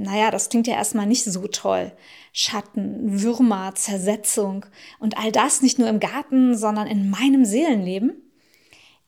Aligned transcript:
Naja, 0.00 0.30
das 0.30 0.48
klingt 0.48 0.68
ja 0.68 0.76
erstmal 0.76 1.06
nicht 1.06 1.24
so 1.24 1.48
toll. 1.48 1.90
Schatten, 2.32 3.20
Würmer, 3.20 3.74
Zersetzung 3.74 4.64
und 5.00 5.18
all 5.18 5.32
das 5.32 5.60
nicht 5.60 5.80
nur 5.80 5.88
im 5.88 5.98
Garten, 5.98 6.56
sondern 6.56 6.86
in 6.86 7.10
meinem 7.10 7.44
Seelenleben. 7.44 8.30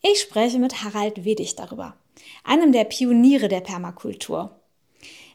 Ich 0.02 0.20
spreche 0.20 0.58
mit 0.58 0.82
Harald 0.82 1.24
Wedig 1.24 1.54
darüber, 1.54 1.94
einem 2.42 2.72
der 2.72 2.82
Pioniere 2.82 3.46
der 3.46 3.60
Permakultur. 3.60 4.60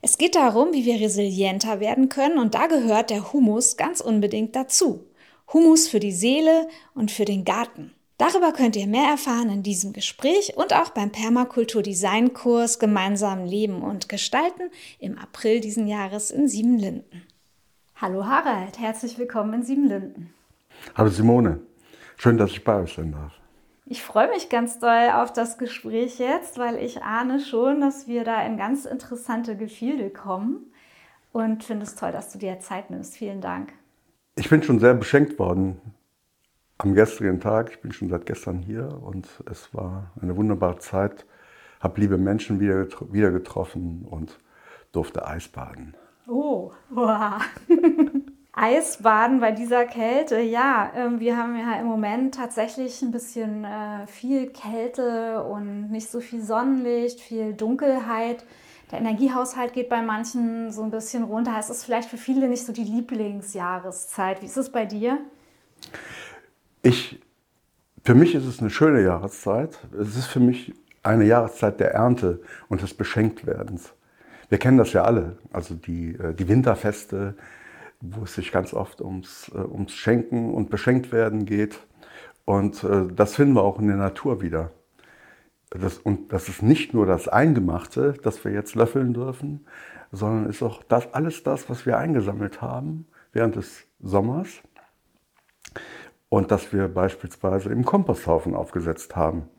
Es 0.02 0.18
geht 0.18 0.36
darum, 0.36 0.74
wie 0.74 0.84
wir 0.84 1.00
resilienter 1.00 1.80
werden 1.80 2.10
können 2.10 2.38
und 2.38 2.54
da 2.54 2.68
gehört 2.68 3.10
der 3.10 3.32
Humus 3.32 3.78
ganz 3.78 4.02
unbedingt 4.02 4.58
dazu. 4.58 5.06
Humus 5.54 5.88
für 5.88 6.02
die 6.02 6.12
Seele 6.12 6.68
und 6.96 7.12
für 7.12 7.24
den 7.24 7.46
Garten. 7.46 7.95
Darüber 8.18 8.54
könnt 8.54 8.78
ihr 8.78 8.88
mehr 8.88 9.10
erfahren 9.10 9.50
in 9.50 9.62
diesem 9.62 9.92
Gespräch 9.92 10.54
und 10.56 10.74
auch 10.74 10.92
beim 10.92 11.12
Permakultur-Design-Kurs 11.12 12.80
Gemeinsam 12.80 13.44
Leben 13.44 13.82
und 13.82 14.08
Gestalten 14.08 14.72
im 15.00 15.18
April 15.18 15.60
diesen 15.60 15.86
Jahres 15.86 16.32
in 16.32 16.48
Siebenlinden. 16.48 17.24
Hallo 17.98 18.26
Harald, 18.26 18.80
herzlich 18.80 19.18
willkommen 19.20 19.56
in 19.56 19.64
Siebenlinden. 19.64 20.34
Hallo 20.96 21.10
Simone, 21.10 21.60
schön, 22.16 22.38
dass 22.38 22.52
ich 22.52 22.64
bei 22.64 22.82
euch 22.82 22.94
sein 22.94 23.12
darf. 23.12 23.34
Ich 23.86 24.02
freue 24.02 24.30
mich 24.30 24.48
ganz 24.48 24.80
doll 24.80 25.10
auf 25.14 25.34
das 25.34 25.58
Gespräch 25.58 26.18
jetzt, 26.18 26.58
weil 26.58 26.78
ich 26.78 27.04
ahne 27.04 27.42
schon, 27.42 27.82
dass 27.82 28.08
wir 28.08 28.24
da 28.24 28.46
in 28.46 28.56
ganz 28.56 28.86
interessante 28.86 29.58
Gefilde 29.58 30.10
kommen 30.10 30.72
und 31.34 31.66
finde 31.66 31.84
es 31.84 31.96
toll, 31.96 32.14
dass 32.14 32.32
du 32.32 32.40
dir 32.40 32.62
Zeit 32.62 32.92
nimmst. 32.92 33.18
Vielen 33.18 33.42
Dank. 33.42 33.74
Ich 34.38 34.50
bin 34.50 34.64
schon 34.64 34.80
sehr 34.80 34.94
beschenkt 34.94 35.38
worden 35.38 35.82
am 36.78 36.94
gestrigen 36.94 37.40
Tag. 37.40 37.72
Ich 37.72 37.82
bin 37.82 37.92
schon 37.92 38.10
seit 38.10 38.26
gestern 38.26 38.60
hier 38.60 39.02
und 39.02 39.28
es 39.50 39.74
war 39.74 40.12
eine 40.22 40.36
wunderbare 40.36 40.80
Zeit. 40.80 41.26
Habe 41.80 42.02
liebe 42.02 42.18
Menschen 42.18 42.60
wieder, 42.60 42.88
wieder 43.12 43.32
getroffen 43.32 44.06
und 44.10 44.38
durfte 44.92 45.26
Eisbaden. 45.26 45.96
Oh, 46.28 46.72
wow. 46.90 47.42
Eisbaden 48.58 49.42
bei 49.42 49.52
dieser 49.52 49.86
Kälte, 49.86 50.40
ja, 50.40 50.90
ähm, 50.96 51.20
wir 51.20 51.36
haben 51.36 51.58
ja 51.58 51.78
im 51.78 51.88
Moment 51.88 52.36
tatsächlich 52.36 53.02
ein 53.02 53.12
bisschen 53.12 53.66
äh, 53.66 54.08
viel 54.08 54.48
Kälte 54.48 55.44
und 55.44 55.92
nicht 55.92 56.10
so 56.10 56.22
viel 56.22 56.42
Sonnenlicht, 56.42 57.20
viel 57.20 57.54
Dunkelheit. 57.54 58.46
Der 58.92 59.00
Energiehaushalt 59.00 59.74
geht 59.74 59.90
bei 59.90 60.02
manchen 60.02 60.72
so 60.72 60.84
ein 60.84 60.92
bisschen 60.92 61.24
runter. 61.24 61.54
Es 61.60 61.70
ist 61.70 61.84
vielleicht 61.84 62.10
für 62.10 62.18
viele 62.18 62.48
nicht 62.48 62.66
so 62.66 62.72
die 62.72 62.86
Lieblingsjahreszeit. 62.86 64.42
Wie 64.42 64.46
ist 64.46 64.58
es 64.58 64.72
bei 64.72 64.86
dir? 64.86 65.20
Ich, 66.86 67.20
für 68.04 68.14
mich 68.14 68.36
ist 68.36 68.46
es 68.46 68.60
eine 68.60 68.70
schöne 68.70 69.02
Jahreszeit. 69.02 69.80
Es 70.00 70.16
ist 70.16 70.28
für 70.28 70.40
mich 70.40 70.72
eine 71.02 71.26
Jahreszeit 71.26 71.80
der 71.80 71.96
Ernte 71.96 72.44
und 72.70 72.84
des 72.84 72.94
Beschenktwerdens. 72.94 73.96
Wir 74.50 74.60
kennen 74.60 74.78
das 74.78 74.94
ja 74.94 75.04
alle, 75.04 75.40
also 75.52 75.74
die, 75.74 76.14
äh, 76.14 76.36
die 76.36 76.48
Winterfeste, 76.48 77.34
wo 78.02 78.26
es 78.26 78.36
sich 78.36 78.52
ganz 78.52 78.72
oft 78.76 79.02
ums, 79.02 79.52
äh, 79.56 79.62
ums 79.62 79.94
Schenken 79.94 80.54
und 80.54 80.70
Beschenktwerden 80.70 81.48
geht. 81.48 81.80
Und 82.46 82.84
äh, 82.84 83.08
das 83.12 83.34
finden 83.34 83.56
wir 83.56 83.64
auch 83.64 83.80
in 83.80 83.88
der 83.88 83.98
Natur 83.98 84.44
wieder. 84.44 84.70
Das, 85.72 85.98
und 85.98 86.32
das 86.32 86.50
ist 86.50 86.62
nicht 86.62 86.94
nur 86.94 87.08
das 87.08 87.28
Eingemachte, 87.28 88.14
das 88.22 88.46
wir 88.46 88.52
jetzt 88.52 88.76
löffeln 88.76 89.16
dürfen, 89.16 89.66
sondern 90.12 90.48
ist 90.52 90.62
auch 90.62 90.84
das, 90.84 91.12
alles 91.16 91.42
das, 91.42 91.68
was 91.68 91.88
wir 91.88 91.98
eingesammelt 91.98 92.62
haben 92.62 93.08
während 93.34 93.56
des 93.56 93.88
Sommers 94.00 94.62
und 96.30 96.52
das 96.52 96.74
wir 96.74 96.88
beispielsweise 96.88 97.70
im 97.70 97.86
Komposthaufen 97.86 98.56
aufgesetzt 98.56 99.16
haben. 99.16 99.50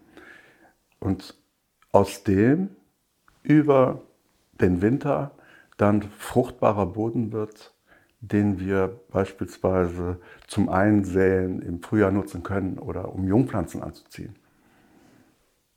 Und 1.00 1.34
aus 1.92 2.24
dem 2.24 2.70
über 3.42 4.02
den 4.60 4.82
Winter 4.82 5.32
dann 5.76 6.02
fruchtbarer 6.02 6.86
Boden 6.86 7.32
wird, 7.32 7.74
den 8.20 8.58
wir 8.58 9.00
beispielsweise 9.10 10.18
zum 10.46 10.68
Einsäen 10.68 11.60
im 11.60 11.82
Frühjahr 11.82 12.10
nutzen 12.10 12.42
können 12.42 12.78
oder 12.78 13.12
um 13.12 13.26
Jungpflanzen 13.26 13.82
anzuziehen. 13.82 14.34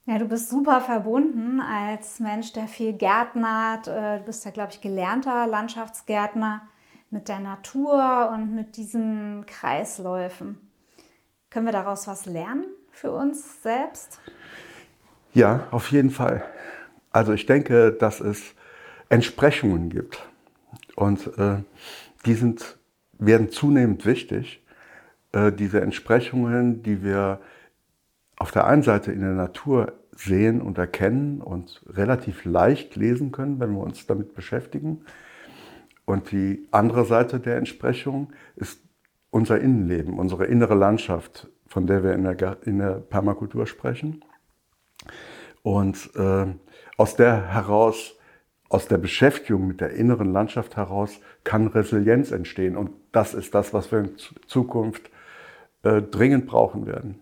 Ja, 0.06 0.18
du 0.18 0.26
bist 0.26 0.50
super 0.50 0.82
verbunden 0.82 1.62
als 1.62 2.20
Mensch, 2.20 2.52
der 2.54 2.68
viel 2.68 2.94
gärtnert. 2.94 3.88
Äh, 3.88 4.18
du 4.18 4.24
bist 4.26 4.44
ja, 4.44 4.50
glaube 4.50 4.72
ich, 4.72 4.82
gelernter 4.82 5.46
Landschaftsgärtner 5.46 6.64
mit 7.12 7.28
der 7.28 7.40
Natur 7.40 8.32
und 8.34 8.56
mit 8.56 8.78
diesen 8.78 9.46
Kreisläufen. 9.46 10.69
Können 11.50 11.66
wir 11.66 11.74
daraus 11.74 12.08
was 12.08 12.28
lernen 12.28 12.66
für 12.92 13.12
uns 13.12 13.64
selbst? 13.64 14.20
Ja, 15.34 15.68
auf 15.72 15.92
jeden 15.92 16.12
Fall. 16.12 16.44
Also 17.12 17.34
ich 17.34 17.48
denke, 17.48 17.92
dass 17.92 18.20
es 18.20 18.54
Entsprechungen 19.10 19.90
gibt. 19.90 20.24
Und 20.96 21.26
äh, 21.40 21.64
die 22.26 22.36
sind, 22.36 22.78
werden 23.18 23.50
zunehmend 23.50 24.06
wichtig. 24.06 24.64
Äh, 25.32 25.52
diese 25.52 25.82
Entsprechungen, 25.82 26.84
die 26.84 27.04
wir 27.04 27.40
auf 28.38 28.52
der 28.52 28.68
einen 28.68 28.84
Seite 28.84 29.12
in 29.12 29.22
der 29.22 29.32
Natur 29.34 29.94
sehen 30.16 30.62
und 30.62 30.78
erkennen 30.78 31.42
und 31.42 31.82
relativ 31.88 32.46
leicht 32.46 32.96
lesen 32.96 33.32
können, 33.32 33.60
wenn 33.60 33.72
wir 33.72 33.82
uns 33.82 34.06
damit 34.06 34.36
beschäftigen. 34.36 35.02
Und 36.06 36.32
die 36.32 36.68
andere 36.70 37.06
Seite 37.06 37.40
der 37.40 37.58
Entsprechung 37.58 38.34
ist 38.56 38.82
unser 39.32 39.60
Innenleben, 39.60 40.18
unsere 40.18 40.46
innere 40.46 40.76
Landschaft, 40.76 41.48
von 41.68 41.88
der 41.88 42.04
wir 42.04 42.14
in 42.14 42.24
der, 42.24 42.58
in 42.66 42.80
der 42.80 42.94
Permakultur 42.94 43.68
sprechen. 43.68 44.24
Und 45.62 46.10
äh, 46.16 46.48
aus 46.98 47.16
der 47.16 47.54
heraus, 47.54 48.18
aus 48.70 48.88
der 48.88 48.98
Beschäftigung 48.98 49.68
mit 49.68 49.82
der 49.82 49.92
inneren 49.92 50.32
Landschaft 50.32 50.78
heraus, 50.78 51.20
kann 51.44 51.68
Resilienz 51.68 52.32
entstehen. 52.32 52.76
Und 52.76 52.92
das 53.12 53.34
ist 53.34 53.54
das, 53.54 53.74
was 53.74 53.92
wir 53.92 54.00
in 54.00 54.18
Zukunft 54.48 55.10
äh, 55.84 56.02
dringend 56.02 56.48
brauchen 56.48 56.86
werden. 56.86 57.22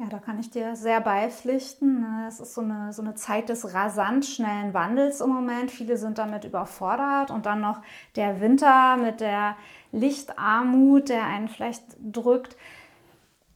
Ja, 0.00 0.06
da 0.08 0.18
kann 0.20 0.38
ich 0.38 0.48
dir 0.50 0.76
sehr 0.76 1.00
beipflichten. 1.00 2.06
Es 2.28 2.38
ist 2.38 2.54
so 2.54 2.60
eine, 2.60 2.92
so 2.92 3.02
eine 3.02 3.16
Zeit 3.16 3.48
des 3.48 3.74
rasant 3.74 4.24
schnellen 4.24 4.72
Wandels 4.72 5.20
im 5.20 5.30
Moment. 5.30 5.72
Viele 5.72 5.96
sind 5.96 6.18
damit 6.18 6.44
überfordert. 6.44 7.32
Und 7.32 7.46
dann 7.46 7.60
noch 7.60 7.82
der 8.14 8.40
Winter 8.40 8.96
mit 8.96 9.20
der 9.20 9.56
Lichtarmut, 9.90 11.08
der 11.08 11.24
einen 11.24 11.48
vielleicht 11.48 11.82
drückt. 12.00 12.56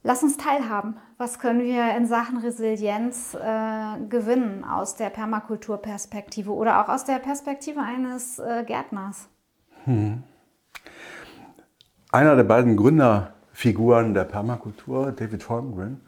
Lass 0.03 0.21
uns 0.21 0.35
teilhaben. 0.35 0.97
Was 1.17 1.39
können 1.39 1.61
wir 1.61 1.95
in 1.95 2.07
Sachen 2.07 2.39
Resilienz 2.39 3.35
äh, 3.35 4.05
gewinnen 4.09 4.65
aus 4.65 4.97
der 4.97 5.11
Permakulturperspektive 5.11 6.51
oder 6.51 6.83
auch 6.83 6.89
aus 6.89 7.05
der 7.05 7.19
Perspektive 7.19 7.79
eines 7.79 8.39
äh, 8.39 8.65
Gärtners? 8.65 9.29
Hm. 9.85 10.23
Einer 12.11 12.35
der 12.35 12.43
beiden 12.43 12.75
Gründerfiguren 12.75 14.13
der 14.13 14.25
Permakultur, 14.25 15.13
David 15.13 15.47
Holmgren, 15.47 16.01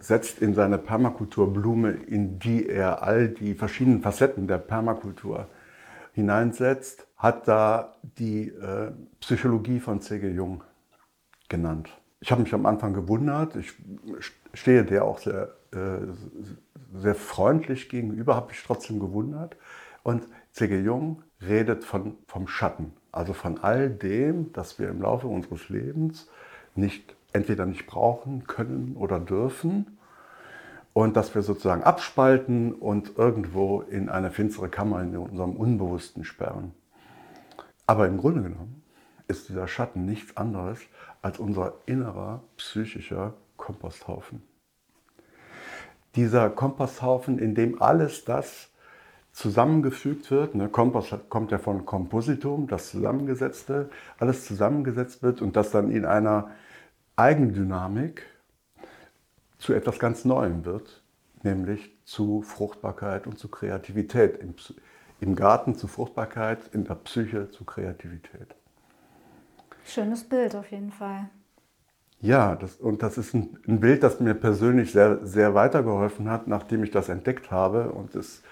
setzt 0.00 0.40
in 0.40 0.54
seine 0.54 0.78
Permakulturblume, 0.78 1.90
in 1.90 2.38
die 2.38 2.68
er 2.68 3.02
all 3.02 3.28
die 3.28 3.54
verschiedenen 3.54 4.02
Facetten 4.02 4.46
der 4.46 4.58
Permakultur 4.58 5.48
hineinsetzt, 6.12 7.06
hat 7.16 7.48
da 7.48 7.94
die 8.18 8.48
äh, 8.48 8.92
Psychologie 9.20 9.80
von 9.80 10.00
C.G. 10.00 10.28
Jung 10.28 10.62
genannt. 11.48 11.88
Ich 12.20 12.30
habe 12.30 12.42
mich 12.42 12.54
am 12.54 12.66
Anfang 12.66 12.94
gewundert, 12.94 13.56
ich 13.56 13.72
stehe 14.54 14.84
der 14.84 15.04
auch 15.04 15.18
sehr, 15.18 15.54
äh, 15.72 16.06
sehr 16.94 17.14
freundlich 17.14 17.88
gegenüber, 17.88 18.36
habe 18.36 18.48
mich 18.48 18.62
trotzdem 18.62 19.00
gewundert. 19.00 19.56
Und 20.02 20.26
C.G. 20.52 20.80
Jung 20.80 21.22
redet 21.40 21.84
von, 21.84 22.16
vom 22.26 22.46
Schatten, 22.48 22.92
also 23.10 23.32
von 23.32 23.58
all 23.58 23.90
dem, 23.90 24.52
das 24.52 24.78
wir 24.78 24.88
im 24.88 25.02
Laufe 25.02 25.26
unseres 25.26 25.68
Lebens 25.68 26.28
nicht, 26.74 27.16
entweder 27.32 27.66
nicht 27.66 27.86
brauchen 27.86 28.46
können 28.46 28.96
oder 28.96 29.18
dürfen 29.18 29.98
und 30.92 31.16
dass 31.16 31.34
wir 31.34 31.42
sozusagen 31.42 31.82
abspalten 31.82 32.72
und 32.72 33.16
irgendwo 33.16 33.80
in 33.80 34.08
eine 34.08 34.30
finstere 34.30 34.68
Kammer 34.68 35.02
in 35.02 35.16
unserem 35.16 35.56
Unbewussten 35.56 36.24
sperren. 36.24 36.72
Aber 37.86 38.06
im 38.06 38.18
Grunde 38.18 38.42
genommen 38.42 38.82
ist 39.28 39.48
dieser 39.48 39.66
Schatten 39.66 40.04
nichts 40.04 40.36
anderes 40.36 40.80
als 41.22 41.38
unser 41.38 41.74
innerer 41.86 42.42
psychischer 42.56 43.34
Komposthaufen. 43.56 44.42
Dieser 46.14 46.50
Komposthaufen, 46.50 47.38
in 47.38 47.54
dem 47.54 47.80
alles 47.80 48.24
das 48.24 48.72
zusammengefügt 49.32 50.30
wird. 50.30 50.54
Ne? 50.54 50.68
Kompost 50.68 51.16
kommt 51.30 51.50
ja 51.50 51.58
von 51.58 51.86
Kompositum, 51.86 52.66
das 52.66 52.90
Zusammengesetzte, 52.90 53.88
alles 54.18 54.44
zusammengesetzt 54.44 55.22
wird 55.22 55.40
und 55.40 55.56
das 55.56 55.70
dann 55.70 55.90
in 55.90 56.04
einer 56.04 56.50
Eigendynamik 57.16 58.26
zu 59.58 59.72
etwas 59.74 59.98
ganz 59.98 60.24
Neuem 60.24 60.64
wird, 60.64 61.02
nämlich 61.42 61.96
zu 62.04 62.42
Fruchtbarkeit 62.42 63.26
und 63.26 63.38
zu 63.38 63.48
Kreativität. 63.48 64.38
Im, 64.38 64.54
Im 65.20 65.36
Garten 65.36 65.74
zu 65.74 65.86
Fruchtbarkeit, 65.86 66.58
in 66.72 66.84
der 66.84 66.94
Psyche 66.96 67.50
zu 67.50 67.64
Kreativität. 67.64 68.54
Schönes 69.84 70.24
Bild 70.24 70.54
auf 70.54 70.70
jeden 70.70 70.92
Fall. 70.92 71.28
Ja, 72.20 72.54
das, 72.54 72.76
und 72.76 73.02
das 73.02 73.18
ist 73.18 73.34
ein, 73.34 73.58
ein, 73.66 73.80
Bild, 73.80 74.04
das 74.04 74.20
mir 74.20 74.34
persönlich 74.34 74.92
sehr, 74.92 75.26
sehr 75.26 75.54
weitergeholfen 75.54 76.30
hat, 76.30 76.46
nachdem 76.46 76.84
ich 76.84 76.92
das 76.92 77.08
entdeckt 77.08 77.50
habe. 77.50 77.90
Und 77.90 78.14
es, 78.14 78.42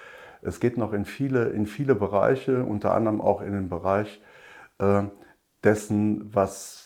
es 0.42 0.58
geht 0.58 0.76
noch 0.76 0.92
in 0.92 1.04
viele, 1.04 1.50
in 1.50 1.66
viele 1.66 1.94
Bereiche, 1.94 2.64
unter 2.64 2.94
anderem 2.94 3.20
auch 3.20 3.40
in 3.40 3.52
den 3.52 3.68
Bereich 3.68 4.20
äh, 4.78 5.04
dessen, 5.62 6.34
was 6.34 6.79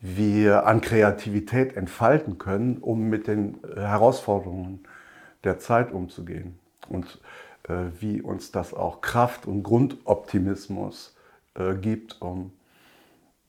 wir 0.00 0.66
an 0.66 0.80
Kreativität 0.80 1.76
entfalten 1.76 2.38
können, 2.38 2.78
um 2.78 3.08
mit 3.08 3.26
den 3.26 3.58
Herausforderungen 3.74 4.80
der 5.44 5.58
Zeit 5.58 5.92
umzugehen. 5.92 6.58
Und 6.88 7.20
äh, 7.68 7.86
wie 8.00 8.22
uns 8.22 8.50
das 8.50 8.74
auch 8.74 9.00
Kraft 9.00 9.46
und 9.46 9.62
Grundoptimismus 9.62 11.16
äh, 11.54 11.74
gibt, 11.74 12.20
um 12.20 12.52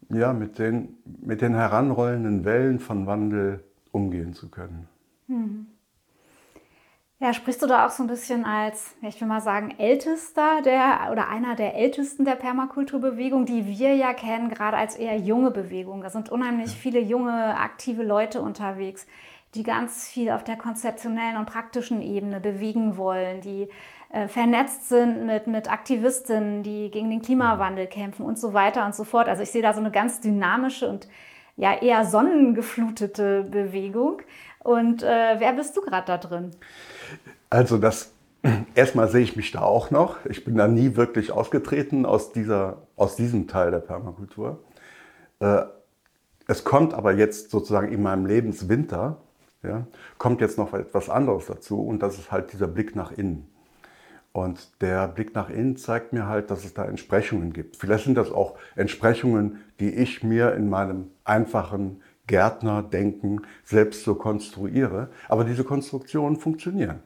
ja, 0.09 0.33
mit, 0.33 0.59
den, 0.59 0.97
mit 1.21 1.41
den 1.41 1.55
heranrollenden 1.55 2.43
Wellen 2.43 2.79
von 2.79 3.07
Wandel 3.07 3.63
umgehen 3.91 4.33
zu 4.33 4.49
können. 4.49 4.87
Hm. 5.27 5.67
Ja, 7.21 7.35
sprichst 7.35 7.61
du 7.61 7.67
da 7.67 7.85
auch 7.85 7.91
so 7.91 8.01
ein 8.01 8.07
bisschen 8.07 8.45
als, 8.45 8.95
ich 9.03 9.21
will 9.21 9.27
mal 9.27 9.41
sagen, 9.41 9.75
ältester 9.77 10.63
der 10.65 11.09
oder 11.11 11.29
einer 11.29 11.55
der 11.55 11.75
ältesten 11.75 12.25
der 12.25 12.33
Permakulturbewegung, 12.33 13.45
die 13.45 13.67
wir 13.67 13.93
ja 13.93 14.11
kennen, 14.13 14.49
gerade 14.49 14.75
als 14.75 14.95
eher 14.95 15.17
junge 15.17 15.51
Bewegung. 15.51 16.01
Da 16.01 16.09
sind 16.09 16.31
unheimlich 16.31 16.71
viele 16.71 16.99
junge, 16.99 17.55
aktive 17.59 18.01
Leute 18.01 18.41
unterwegs, 18.41 19.05
die 19.53 19.61
ganz 19.61 20.07
viel 20.07 20.31
auf 20.31 20.43
der 20.43 20.55
konzeptionellen 20.55 21.37
und 21.37 21.45
praktischen 21.45 22.01
Ebene 22.01 22.39
bewegen 22.39 22.97
wollen, 22.97 23.39
die 23.41 23.69
äh, 24.11 24.27
vernetzt 24.27 24.89
sind 24.89 25.27
mit, 25.27 25.45
mit 25.45 25.71
Aktivistinnen, 25.71 26.63
die 26.63 26.89
gegen 26.89 27.11
den 27.11 27.21
Klimawandel 27.21 27.85
kämpfen 27.85 28.25
und 28.25 28.39
so 28.39 28.53
weiter 28.53 28.83
und 28.83 28.95
so 28.95 29.03
fort. 29.03 29.29
Also 29.29 29.43
ich 29.43 29.51
sehe 29.51 29.61
da 29.61 29.73
so 29.73 29.79
eine 29.79 29.91
ganz 29.91 30.21
dynamische 30.21 30.89
und 30.89 31.07
ja 31.55 31.79
eher 31.79 32.03
sonnengeflutete 32.03 33.43
Bewegung. 33.43 34.23
Und 34.63 35.03
äh, 35.03 35.35
wer 35.37 35.53
bist 35.53 35.77
du 35.77 35.81
gerade 35.81 36.07
da 36.07 36.17
drin? 36.17 36.51
Also 37.51 37.77
das 37.77 38.13
erstmal 38.75 39.09
sehe 39.09 39.21
ich 39.21 39.35
mich 39.35 39.51
da 39.51 39.61
auch 39.61 39.91
noch. 39.91 40.25
Ich 40.25 40.45
bin 40.45 40.55
da 40.55 40.69
nie 40.69 40.95
wirklich 40.95 41.33
ausgetreten 41.33 42.05
aus, 42.05 42.31
dieser, 42.31 42.87
aus 42.95 43.17
diesem 43.17 43.47
Teil 43.47 43.71
der 43.71 43.79
Permakultur. 43.79 44.63
Äh, 45.41 45.63
es 46.47 46.63
kommt 46.63 46.93
aber 46.93 47.13
jetzt 47.13 47.51
sozusagen 47.51 47.91
in 47.91 48.01
meinem 48.01 48.25
Lebenswinter, 48.25 49.21
ja, 49.63 49.85
kommt 50.17 50.39
jetzt 50.39 50.57
noch 50.57 50.73
etwas 50.73 51.09
anderes 51.09 51.45
dazu 51.45 51.85
und 51.85 52.01
das 52.01 52.17
ist 52.17 52.31
halt 52.31 52.53
dieser 52.53 52.67
Blick 52.67 52.95
nach 52.95 53.11
innen. 53.11 53.47
Und 54.31 54.81
der 54.81 55.09
Blick 55.09 55.35
nach 55.35 55.49
innen 55.49 55.75
zeigt 55.75 56.13
mir 56.13 56.27
halt, 56.27 56.51
dass 56.51 56.63
es 56.63 56.73
da 56.73 56.85
Entsprechungen 56.85 57.51
gibt. 57.51 57.75
Vielleicht 57.75 58.05
sind 58.05 58.15
das 58.15 58.31
auch 58.31 58.57
Entsprechungen, 58.77 59.59
die 59.81 59.93
ich 59.93 60.23
mir 60.23 60.53
in 60.53 60.69
meinem 60.69 61.11
einfachen 61.25 62.01
Gärtnerdenken 62.27 63.41
selbst 63.65 64.05
so 64.05 64.15
konstruiere. 64.15 65.09
Aber 65.27 65.43
diese 65.43 65.65
Konstruktionen 65.65 66.37
funktionieren. 66.37 67.03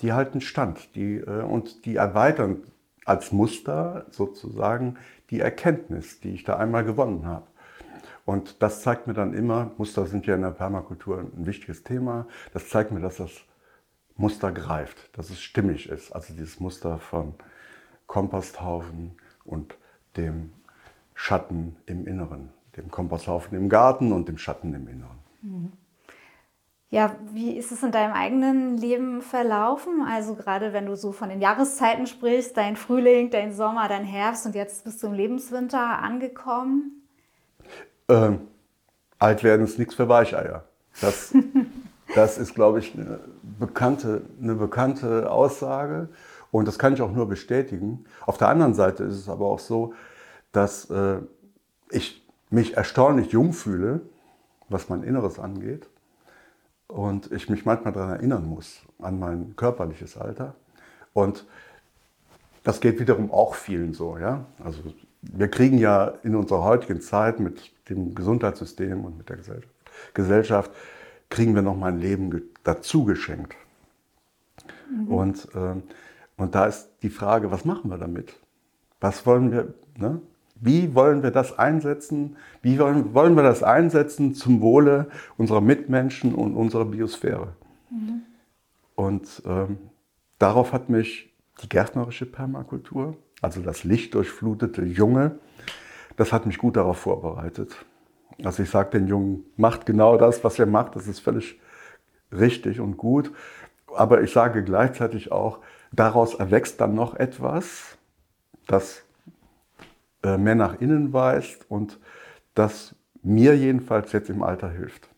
Die 0.00 0.12
halten 0.12 0.40
stand 0.40 0.94
die, 0.94 1.16
äh, 1.16 1.42
und 1.42 1.84
die 1.84 1.96
erweitern 1.96 2.62
als 3.04 3.32
Muster 3.32 4.06
sozusagen 4.10 4.96
die 5.30 5.40
Erkenntnis, 5.40 6.20
die 6.20 6.30
ich 6.30 6.44
da 6.44 6.56
einmal 6.56 6.84
gewonnen 6.84 7.26
habe. 7.26 7.46
Und 8.24 8.62
das 8.62 8.82
zeigt 8.82 9.06
mir 9.06 9.14
dann 9.14 9.32
immer, 9.32 9.70
Muster 9.78 10.06
sind 10.06 10.26
ja 10.26 10.34
in 10.34 10.42
der 10.42 10.50
Permakultur 10.50 11.18
ein 11.18 11.46
wichtiges 11.46 11.82
Thema, 11.82 12.26
das 12.52 12.68
zeigt 12.68 12.92
mir, 12.92 13.00
dass 13.00 13.16
das 13.16 13.30
Muster 14.16 14.52
greift, 14.52 15.16
dass 15.16 15.30
es 15.30 15.40
stimmig 15.40 15.88
ist. 15.88 16.12
Also 16.12 16.34
dieses 16.34 16.60
Muster 16.60 16.98
von 16.98 17.34
Komposthaufen 18.06 19.16
und 19.44 19.76
dem 20.16 20.52
Schatten 21.14 21.76
im 21.86 22.06
Inneren, 22.06 22.50
dem 22.76 22.90
Komposthaufen 22.90 23.56
im 23.56 23.68
Garten 23.68 24.12
und 24.12 24.28
dem 24.28 24.36
Schatten 24.36 24.74
im 24.74 24.88
Inneren. 24.88 25.18
Mhm. 25.42 25.72
Ja, 26.90 27.16
wie 27.32 27.56
ist 27.56 27.70
es 27.70 27.82
in 27.82 27.92
deinem 27.92 28.14
eigenen 28.14 28.78
Leben 28.78 29.20
verlaufen? 29.20 30.02
Also 30.08 30.34
gerade 30.34 30.72
wenn 30.72 30.86
du 30.86 30.96
so 30.96 31.12
von 31.12 31.28
den 31.28 31.40
Jahreszeiten 31.40 32.06
sprichst, 32.06 32.56
dein 32.56 32.76
Frühling, 32.76 33.30
dein 33.30 33.52
Sommer, 33.52 33.88
dein 33.88 34.04
Herbst 34.04 34.46
und 34.46 34.54
jetzt 34.54 34.84
bist 34.84 35.02
du 35.02 35.08
im 35.08 35.12
Lebenswinter 35.12 35.98
angekommen? 35.98 37.02
Ähm, 38.08 38.40
alt 39.18 39.44
werden 39.44 39.66
ist 39.66 39.78
nichts 39.78 39.94
für 39.94 40.08
Weicheier. 40.08 40.64
Das, 41.00 41.34
Das 42.14 42.38
ist, 42.38 42.54
glaube 42.54 42.78
ich, 42.78 42.94
eine 42.94 43.20
bekannte, 43.58 44.22
eine 44.42 44.54
bekannte 44.54 45.30
Aussage 45.30 46.08
und 46.50 46.66
das 46.66 46.78
kann 46.78 46.94
ich 46.94 47.02
auch 47.02 47.12
nur 47.12 47.28
bestätigen. 47.28 48.04
Auf 48.26 48.38
der 48.38 48.48
anderen 48.48 48.74
Seite 48.74 49.04
ist 49.04 49.16
es 49.16 49.28
aber 49.28 49.46
auch 49.46 49.58
so, 49.58 49.92
dass 50.52 50.88
äh, 50.90 51.18
ich 51.90 52.26
mich 52.50 52.76
erstaunlich 52.76 53.32
jung 53.32 53.52
fühle, 53.52 54.00
was 54.68 54.88
mein 54.88 55.02
Inneres 55.02 55.38
angeht 55.38 55.88
und 56.88 57.30
ich 57.30 57.48
mich 57.48 57.64
manchmal 57.64 57.92
daran 57.92 58.16
erinnern 58.16 58.46
muss, 58.46 58.80
an 58.98 59.18
mein 59.18 59.54
körperliches 59.56 60.16
Alter. 60.16 60.54
Und 61.12 61.46
das 62.64 62.80
geht 62.80 62.98
wiederum 62.98 63.30
auch 63.30 63.54
vielen 63.54 63.94
so. 63.94 64.18
Ja? 64.18 64.46
Also 64.62 64.80
wir 65.22 65.48
kriegen 65.48 65.78
ja 65.78 66.14
in 66.22 66.34
unserer 66.34 66.64
heutigen 66.64 67.00
Zeit 67.00 67.40
mit 67.40 67.72
dem 67.88 68.14
Gesundheitssystem 68.14 69.04
und 69.04 69.18
mit 69.18 69.28
der 69.28 69.38
Gesellschaft, 70.14 70.70
kriegen 71.30 71.54
wir 71.54 71.62
noch 71.62 71.76
mal 71.76 71.92
ein 71.92 72.00
Leben 72.00 72.42
dazu 72.64 73.04
geschenkt. 73.04 73.54
Mhm. 74.90 75.08
Und, 75.08 75.48
äh, 75.54 75.74
und 76.36 76.54
da 76.54 76.66
ist 76.66 76.88
die 77.02 77.10
Frage, 77.10 77.50
was 77.50 77.64
machen 77.64 77.90
wir 77.90 77.98
damit? 77.98 78.34
Was 79.00 79.26
wollen 79.26 79.52
wir, 79.52 79.74
ne? 79.96 80.20
Wie 80.60 80.94
wollen 80.94 81.22
wir 81.22 81.30
das 81.30 81.58
einsetzen? 81.58 82.36
Wie 82.62 82.78
wollen, 82.78 83.14
wollen 83.14 83.36
wir 83.36 83.42
das 83.42 83.62
einsetzen 83.62 84.34
zum 84.34 84.60
Wohle 84.60 85.08
unserer 85.36 85.60
Mitmenschen 85.60 86.34
und 86.34 86.54
unserer 86.54 86.84
Biosphäre? 86.84 87.48
Mhm. 87.90 88.22
Und 88.94 89.42
ähm, 89.46 89.78
darauf 90.38 90.72
hat 90.72 90.88
mich 90.88 91.32
die 91.62 91.68
gärtnerische 91.68 92.26
Permakultur, 92.26 93.16
also 93.40 93.60
das 93.60 93.84
lichtdurchflutete 93.84 94.84
Junge, 94.84 95.38
das 96.16 96.32
hat 96.32 96.46
mich 96.46 96.58
gut 96.58 96.76
darauf 96.76 96.98
vorbereitet. 96.98 97.76
Also 98.44 98.62
ich 98.62 98.70
sage 98.70 98.90
den 98.90 99.08
Jungen, 99.08 99.44
macht 99.56 99.86
genau 99.86 100.16
das, 100.16 100.42
was 100.44 100.58
ihr 100.58 100.66
macht, 100.66 100.96
das 100.96 101.06
ist 101.06 101.20
völlig 101.20 101.60
richtig 102.32 102.80
und 102.80 102.96
gut. 102.96 103.32
Aber 103.94 104.22
ich 104.22 104.32
sage 104.32 104.62
gleichzeitig 104.62 105.32
auch, 105.32 105.60
daraus 105.92 106.34
erwächst 106.34 106.80
dann 106.80 106.94
noch 106.94 107.14
etwas, 107.14 107.96
das 108.66 109.02
mehr 110.36 110.54
nach 110.54 110.80
innen 110.80 111.12
weist 111.12 111.70
und 111.70 111.98
das 112.54 112.94
mir 113.22 113.56
jedenfalls 113.56 114.12
jetzt 114.12 114.30
im 114.30 114.42
Alter 114.42 114.70
hilft. 114.70 115.08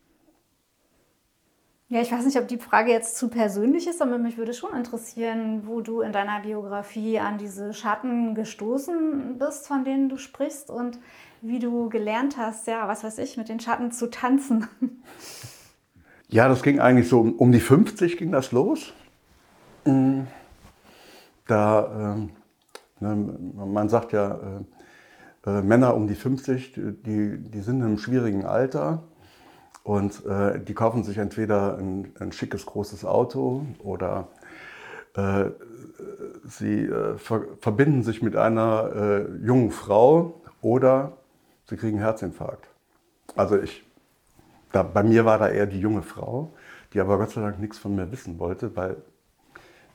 Ja, 1.88 2.00
ich 2.00 2.12
weiß 2.12 2.24
nicht, 2.24 2.38
ob 2.38 2.46
die 2.46 2.58
Frage 2.58 2.92
jetzt 2.92 3.16
zu 3.16 3.28
persönlich 3.28 3.88
ist, 3.88 4.00
aber 4.00 4.16
mich 4.16 4.38
würde 4.38 4.54
schon 4.54 4.76
interessieren, 4.76 5.62
wo 5.66 5.80
du 5.80 6.02
in 6.02 6.12
deiner 6.12 6.40
Biografie 6.40 7.18
an 7.18 7.36
diese 7.36 7.74
Schatten 7.74 8.36
gestoßen 8.36 9.38
bist, 9.38 9.66
von 9.66 9.84
denen 9.84 10.08
du 10.08 10.16
sprichst 10.16 10.70
und 10.70 11.00
wie 11.42 11.58
du 11.58 11.88
gelernt 11.88 12.36
hast, 12.36 12.68
ja, 12.68 12.86
was 12.86 13.02
weiß 13.02 13.18
ich, 13.18 13.36
mit 13.36 13.48
den 13.48 13.58
Schatten 13.58 13.90
zu 13.90 14.08
tanzen. 14.08 14.68
Ja, 16.32 16.46
das 16.46 16.62
ging 16.62 16.78
eigentlich 16.78 17.08
so 17.08 17.22
um 17.22 17.50
die 17.50 17.58
50 17.58 18.16
ging 18.16 18.30
das 18.30 18.52
los. 18.52 18.92
Mm. 19.84 20.20
Da, 21.48 22.16
äh, 23.00 23.04
man 23.04 23.88
sagt 23.88 24.12
ja, 24.12 24.60
äh, 25.50 25.58
äh, 25.58 25.62
Männer 25.62 25.94
um 25.94 26.06
die 26.06 26.14
50, 26.14 26.74
die, 26.74 27.38
die 27.38 27.60
sind 27.60 27.78
in 27.78 27.84
einem 27.84 27.98
schwierigen 27.98 28.44
Alter 28.44 29.02
und 29.82 30.24
äh, 30.26 30.60
die 30.60 30.74
kaufen 30.74 31.04
sich 31.04 31.18
entweder 31.18 31.78
ein, 31.78 32.12
ein 32.18 32.32
schickes 32.32 32.66
großes 32.66 33.04
Auto 33.04 33.66
oder 33.78 34.28
äh, 35.16 35.46
sie 36.44 36.84
äh, 36.84 37.16
ver 37.18 37.42
verbinden 37.60 38.02
sich 38.02 38.22
mit 38.22 38.36
einer 38.36 39.26
jungen 39.42 39.70
Frau 39.70 40.40
oder 40.62 41.16
sie 41.68 41.76
kriegen 41.76 41.98
Herzinfarkt. 41.98 42.68
Also 43.36 43.58
ich, 43.58 43.84
da, 44.72 44.82
bei 44.82 45.02
mir 45.02 45.24
war 45.24 45.38
da 45.38 45.48
eher 45.48 45.66
die 45.66 45.80
junge 45.80 46.02
Frau, 46.02 46.52
die 46.92 47.00
aber 47.00 47.18
Gott 47.18 47.30
sei 47.30 47.40
Dank 47.40 47.60
nichts 47.60 47.78
von 47.78 47.94
mir 47.94 48.10
wissen 48.10 48.38
wollte, 48.38 48.76
weil 48.76 48.96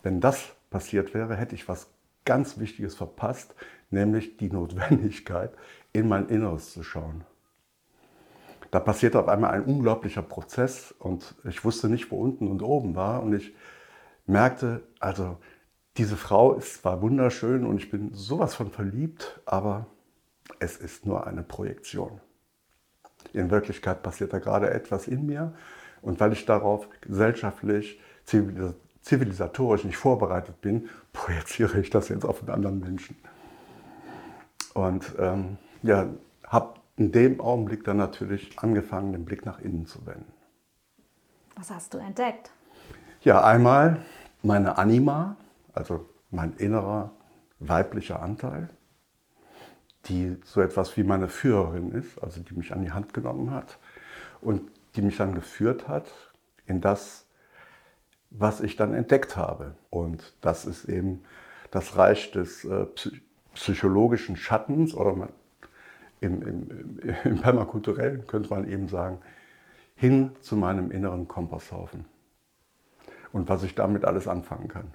wenn 0.04 0.22
das 0.22 0.54
passiert 0.70 1.14
wäre, 1.14 1.36
hätte 1.36 1.56
ich 1.56 1.68
was 1.68 1.88
ganz 2.26 2.60
Wichtiges 2.60 2.96
verpasst, 2.96 3.54
nämlich 3.90 4.38
die 4.38 4.50
Notwendigkeit, 4.50 5.52
in 5.94 6.08
mein 6.08 6.28
Inneres 6.30 6.72
zu 6.74 6.84
schauen. 6.84 7.24
Da 8.72 8.80
passierte 8.80 9.20
auf 9.20 9.28
einmal 9.28 9.52
ein 9.52 9.64
unglaublicher 9.64 10.22
Prozess 10.22 10.94
und 11.00 11.36
ich 11.46 11.64
wusste 11.64 11.88
nicht, 11.88 12.12
wo 12.12 12.18
unten 12.18 12.48
und 12.48 12.62
oben 12.62 12.96
war 12.96 13.24
und 13.24 13.34
ich 13.34 13.56
merkte, 14.26 14.84
also 15.00 15.38
diese 15.98 16.18
Frau 16.18 16.54
ist 16.56 16.82
zwar 16.82 17.02
wunderschön 17.02 17.66
und 17.66 17.78
ich 17.78 17.90
bin 17.90 18.14
sowas 18.14 18.54
von 18.54 18.72
verliebt, 18.72 19.40
aber 19.46 19.86
es 20.60 20.76
ist 20.76 21.06
nur 21.06 21.26
eine 21.26 21.42
Projektion. 21.44 22.20
In 23.34 23.50
Wirklichkeit 23.50 24.04
passiert 24.04 24.34
da 24.34 24.40
gerade 24.40 24.70
etwas 24.72 25.08
in 25.08 25.26
mir 25.26 25.54
und 26.02 26.20
weil 26.20 26.34
ich 26.34 26.46
darauf 26.46 26.90
gesellschaftlich, 27.02 28.02
zivilisatorisch 29.02 29.86
nicht 29.86 29.98
vorbereitet 29.98 30.60
bin, 30.60 30.90
projiziere 31.14 31.80
ich 31.80 31.92
das 31.92 32.10
jetzt 32.10 32.26
auf 32.26 32.42
einen 32.42 32.50
anderen 32.50 32.80
Menschen. 32.80 33.16
Und 34.76 35.16
ähm, 35.18 35.58
ja, 35.84 36.10
habe 36.46 36.74
in 36.98 37.14
dem 37.14 37.40
Augenblick 37.40 37.86
dann 37.86 37.96
natürlich 37.96 38.60
angefangen, 38.60 39.14
den 39.14 39.24
Blick 39.24 39.46
nach 39.46 39.60
innen 39.60 39.86
zu 39.86 40.06
wenden. 40.06 40.32
Was 41.56 41.72
hast 41.72 41.94
du 41.94 41.98
entdeckt? 41.98 42.52
Ja, 43.22 43.42
einmal 43.42 44.02
meine 44.44 44.78
Anima, 44.78 45.38
also 45.74 46.10
mein 46.30 46.58
innerer 46.58 47.12
weiblicher 47.60 48.22
Anteil, 48.22 48.70
die 50.06 50.36
so 50.44 50.60
etwas 50.60 50.98
wie 50.98 51.04
meine 51.04 51.30
Führerin 51.30 51.94
ist, 51.94 52.22
also 52.22 52.42
die 52.42 52.54
mich 52.54 52.74
an 52.74 52.82
die 52.82 52.92
Hand 52.92 53.14
genommen 53.14 53.52
hat 53.52 53.80
und 54.42 54.70
die 54.98 55.02
mich 55.02 55.16
dann 55.16 55.34
geführt 55.34 55.88
hat 55.88 56.12
in 56.66 56.82
das, 56.82 57.26
was 58.30 58.60
ich 58.60 58.76
dann 58.76 58.94
entdeckt 58.94 59.38
habe. 59.38 59.76
Und 59.90 60.36
das 60.42 60.66
ist 60.66 60.84
eben 60.84 61.24
das 61.72 61.96
Reich 61.96 62.32
des 62.32 62.66
äh, 62.66 62.88
psychologischen 63.56 64.36
Schattens 64.36 64.94
oder 64.94 65.16
man, 65.16 65.30
im, 66.22 66.42
im, 66.42 67.00
im 67.24 67.42
Permakulturellen 67.42 68.28
könnte 68.28 68.50
man 68.50 68.70
eben 68.70 68.88
sagen, 68.88 69.20
hin 69.96 70.32
zu 70.42 70.56
meinem 70.56 70.92
inneren 70.92 71.28
Kompasshaufen 71.28 72.06
und 73.32 73.50
was 73.50 73.64
ich 73.64 73.76
damit 73.76 74.06
alles 74.06 74.28
anfangen 74.28 74.68
kann. 74.68 74.94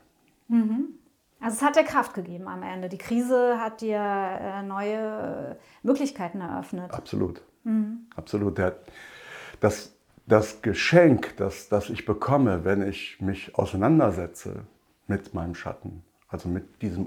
Mhm. 0.48 0.94
Also 1.40 1.56
es 1.56 1.62
hat 1.62 1.76
dir 1.76 1.84
Kraft 1.84 2.12
gegeben 2.12 2.48
am 2.48 2.62
Ende. 2.62 2.90
Die 2.90 2.98
Krise 2.98 3.58
hat 3.58 3.80
dir 3.80 3.98
äh, 3.98 4.62
neue 4.62 5.56
Möglichkeiten 5.82 6.42
eröffnet. 6.42 6.92
Absolut. 6.92 7.42
Mhm. 7.64 8.06
Absolut. 8.14 8.60
Das, 9.60 9.94
das 10.26 10.60
Geschenk, 10.60 11.36
das, 11.38 11.70
das 11.70 11.88
ich 11.88 12.04
bekomme, 12.04 12.64
wenn 12.64 12.86
ich 12.86 13.20
mich 13.22 13.56
auseinandersetze 13.56 14.66
mit 15.06 15.32
meinem 15.32 15.54
Schatten, 15.54 16.02
also 16.28 16.48
mit 16.50 16.82
diesem 16.82 17.06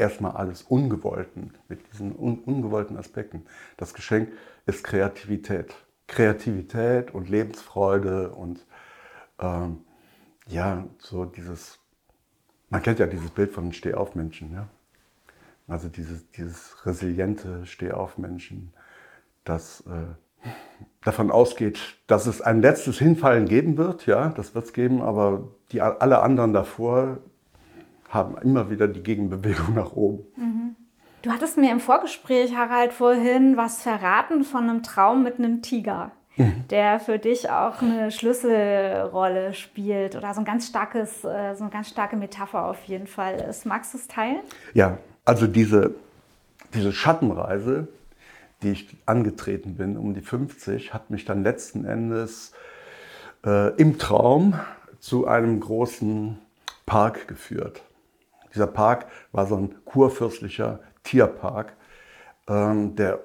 erstmal 0.00 0.32
alles 0.32 0.62
Ungewollten, 0.62 1.54
mit 1.68 1.80
diesen 1.92 2.16
un 2.16 2.40
ungewollten 2.40 2.96
Aspekten, 2.96 3.46
das 3.76 3.94
Geschenk 3.94 4.32
ist 4.66 4.82
Kreativität. 4.82 5.74
Kreativität 6.08 7.14
und 7.14 7.28
Lebensfreude 7.28 8.30
und 8.30 8.66
ähm, 9.38 9.84
ja, 10.48 10.84
so 10.98 11.24
dieses 11.24 11.80
man 12.70 12.82
kennt 12.82 13.00
ja 13.00 13.06
dieses 13.06 13.30
Bild 13.30 13.52
von 13.52 13.72
Stehaufmenschen. 13.72 14.52
Ja? 14.54 14.68
Also 15.68 15.88
dieses, 15.88 16.30
dieses 16.30 16.86
resiliente 16.86 17.66
Stehaufmenschen, 17.66 18.72
das 19.44 19.82
äh, 19.82 20.48
davon 21.04 21.30
ausgeht, 21.30 21.78
dass 22.06 22.26
es 22.26 22.40
ein 22.40 22.62
letztes 22.62 22.98
Hinfallen 22.98 23.46
geben 23.46 23.76
wird. 23.76 24.06
Ja, 24.06 24.30
das 24.30 24.54
wird 24.54 24.64
es 24.66 24.72
geben, 24.72 25.02
aber 25.02 25.48
die, 25.72 25.80
alle 25.80 26.22
anderen 26.22 26.52
davor 26.52 27.18
haben 28.10 28.36
immer 28.38 28.70
wieder 28.70 28.88
die 28.88 29.02
Gegenbewegung 29.02 29.74
nach 29.74 29.92
oben. 29.92 30.24
Mhm. 30.36 30.76
Du 31.22 31.30
hattest 31.30 31.56
mir 31.56 31.70
im 31.70 31.80
Vorgespräch, 31.80 32.56
Harald, 32.56 32.92
vorhin 32.92 33.56
was 33.56 33.82
verraten 33.82 34.44
von 34.44 34.68
einem 34.68 34.82
Traum 34.82 35.22
mit 35.22 35.38
einem 35.38 35.62
Tiger. 35.62 36.12
Mhm. 36.36 36.64
der 36.70 37.00
für 37.00 37.18
dich 37.18 37.50
auch 37.50 37.82
eine 37.82 38.10
Schlüsselrolle 38.10 39.52
spielt 39.52 40.14
oder 40.16 40.32
so 40.32 40.40
ein 40.40 40.44
ganz 40.44 40.68
starkes, 40.68 41.24
äh, 41.24 41.54
so 41.54 41.64
eine 41.64 41.70
ganz 41.70 41.88
starke 41.88 42.16
Metapher 42.16 42.64
auf 42.64 42.82
jeden 42.84 43.06
Fall 43.06 43.34
ist. 43.40 43.66
Magst 43.66 43.92
du 43.92 43.98
es 43.98 44.08
teilen? 44.08 44.40
Ja, 44.72 44.98
also 45.24 45.46
diese, 45.46 45.94
diese 46.72 46.92
Schattenreise, 46.92 47.88
die 48.62 48.70
ich 48.70 48.96
angetreten 49.06 49.74
bin 49.74 49.98
um 49.98 50.14
die 50.14 50.22
50, 50.22 50.94
hat 50.94 51.10
mich 51.10 51.24
dann 51.24 51.42
letzten 51.42 51.84
Endes 51.84 52.52
äh, 53.44 53.74
im 53.76 53.98
Traum 53.98 54.54
zu 54.98 55.26
einem 55.26 55.60
großen 55.60 56.38
Park 56.86 57.28
geführt. 57.28 57.82
Dieser 58.54 58.66
Park 58.66 59.06
war 59.32 59.46
so 59.46 59.56
ein 59.56 59.84
kurfürstlicher 59.84 60.80
Tierpark, 61.02 61.74
ähm, 62.48 62.96
der 62.96 63.20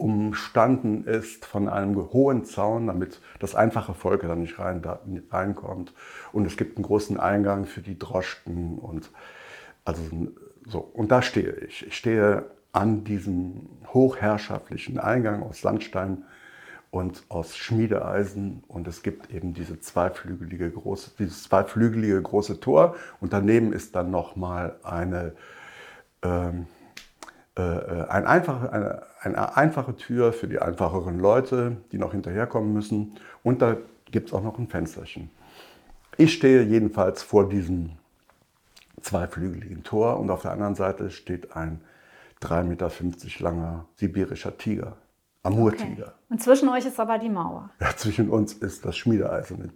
umstanden 0.00 1.04
ist 1.04 1.44
von 1.44 1.68
einem 1.68 1.96
hohen 2.12 2.44
Zaun, 2.46 2.86
damit 2.86 3.20
das 3.38 3.54
einfache 3.54 3.92
Volk 3.92 4.22
da 4.22 4.34
nicht 4.34 4.58
rein, 4.58 4.80
da, 4.80 5.00
reinkommt. 5.30 5.92
Und 6.32 6.46
es 6.46 6.56
gibt 6.56 6.78
einen 6.78 6.86
großen 6.86 7.20
Eingang 7.20 7.66
für 7.66 7.82
die 7.82 7.98
Droschken 7.98 8.78
und 8.78 9.10
also 9.84 10.02
so. 10.66 10.78
Und 10.78 11.10
da 11.10 11.20
stehe 11.20 11.52
ich. 11.52 11.86
Ich 11.86 11.96
stehe 11.96 12.50
an 12.72 13.04
diesem 13.04 13.68
hochherrschaftlichen 13.88 14.98
Eingang 14.98 15.42
aus 15.42 15.60
Sandstein 15.60 16.24
und 16.90 17.22
aus 17.28 17.56
Schmiedeeisen 17.56 18.64
und 18.66 18.88
es 18.88 19.02
gibt 19.02 19.30
eben 19.32 19.54
diese 19.54 19.80
zweiflügelige 19.80 20.70
große, 20.70 21.12
dieses 21.18 21.44
zweiflügelige 21.44 22.20
große 22.20 22.60
Tor 22.60 22.96
und 23.20 23.32
daneben 23.32 23.72
ist 23.72 23.94
dann 23.94 24.10
noch 24.10 24.36
mal 24.36 24.76
eine 24.82 25.32
ähm, 26.22 26.66
äh, 27.60 27.62
äh, 27.62 28.08
ein 28.08 28.26
einfache, 28.26 28.72
eine, 28.72 29.02
eine 29.20 29.56
einfache 29.56 29.96
Tür 29.96 30.32
für 30.32 30.48
die 30.48 30.60
einfacheren 30.60 31.18
Leute, 31.18 31.76
die 31.92 31.98
noch 31.98 32.12
hinterherkommen 32.12 32.72
müssen. 32.72 33.16
Und 33.42 33.60
da 33.60 33.76
gibt 34.10 34.28
es 34.28 34.34
auch 34.34 34.42
noch 34.42 34.58
ein 34.58 34.68
Fensterchen. 34.68 35.30
Ich 36.16 36.32
stehe 36.32 36.62
jedenfalls 36.62 37.22
vor 37.22 37.48
diesem 37.48 37.92
zweiflügeligen 39.02 39.82
Tor 39.82 40.18
und 40.18 40.30
auf 40.30 40.42
der 40.42 40.52
anderen 40.52 40.74
Seite 40.74 41.10
steht 41.10 41.56
ein 41.56 41.80
3,50 42.42 42.64
Meter 42.64 42.90
langer 43.40 43.84
sibirischer 43.96 44.56
Tiger, 44.56 44.96
Amurtiger. 45.42 46.08
Okay. 46.08 46.12
Und 46.28 46.42
zwischen 46.42 46.68
euch 46.68 46.86
ist 46.86 47.00
aber 47.00 47.18
die 47.18 47.30
Mauer. 47.30 47.70
Ja, 47.80 47.96
zwischen 47.96 48.28
uns 48.28 48.52
ist 48.52 48.84
das 48.84 48.96
schmiedeeiserne 48.96 49.70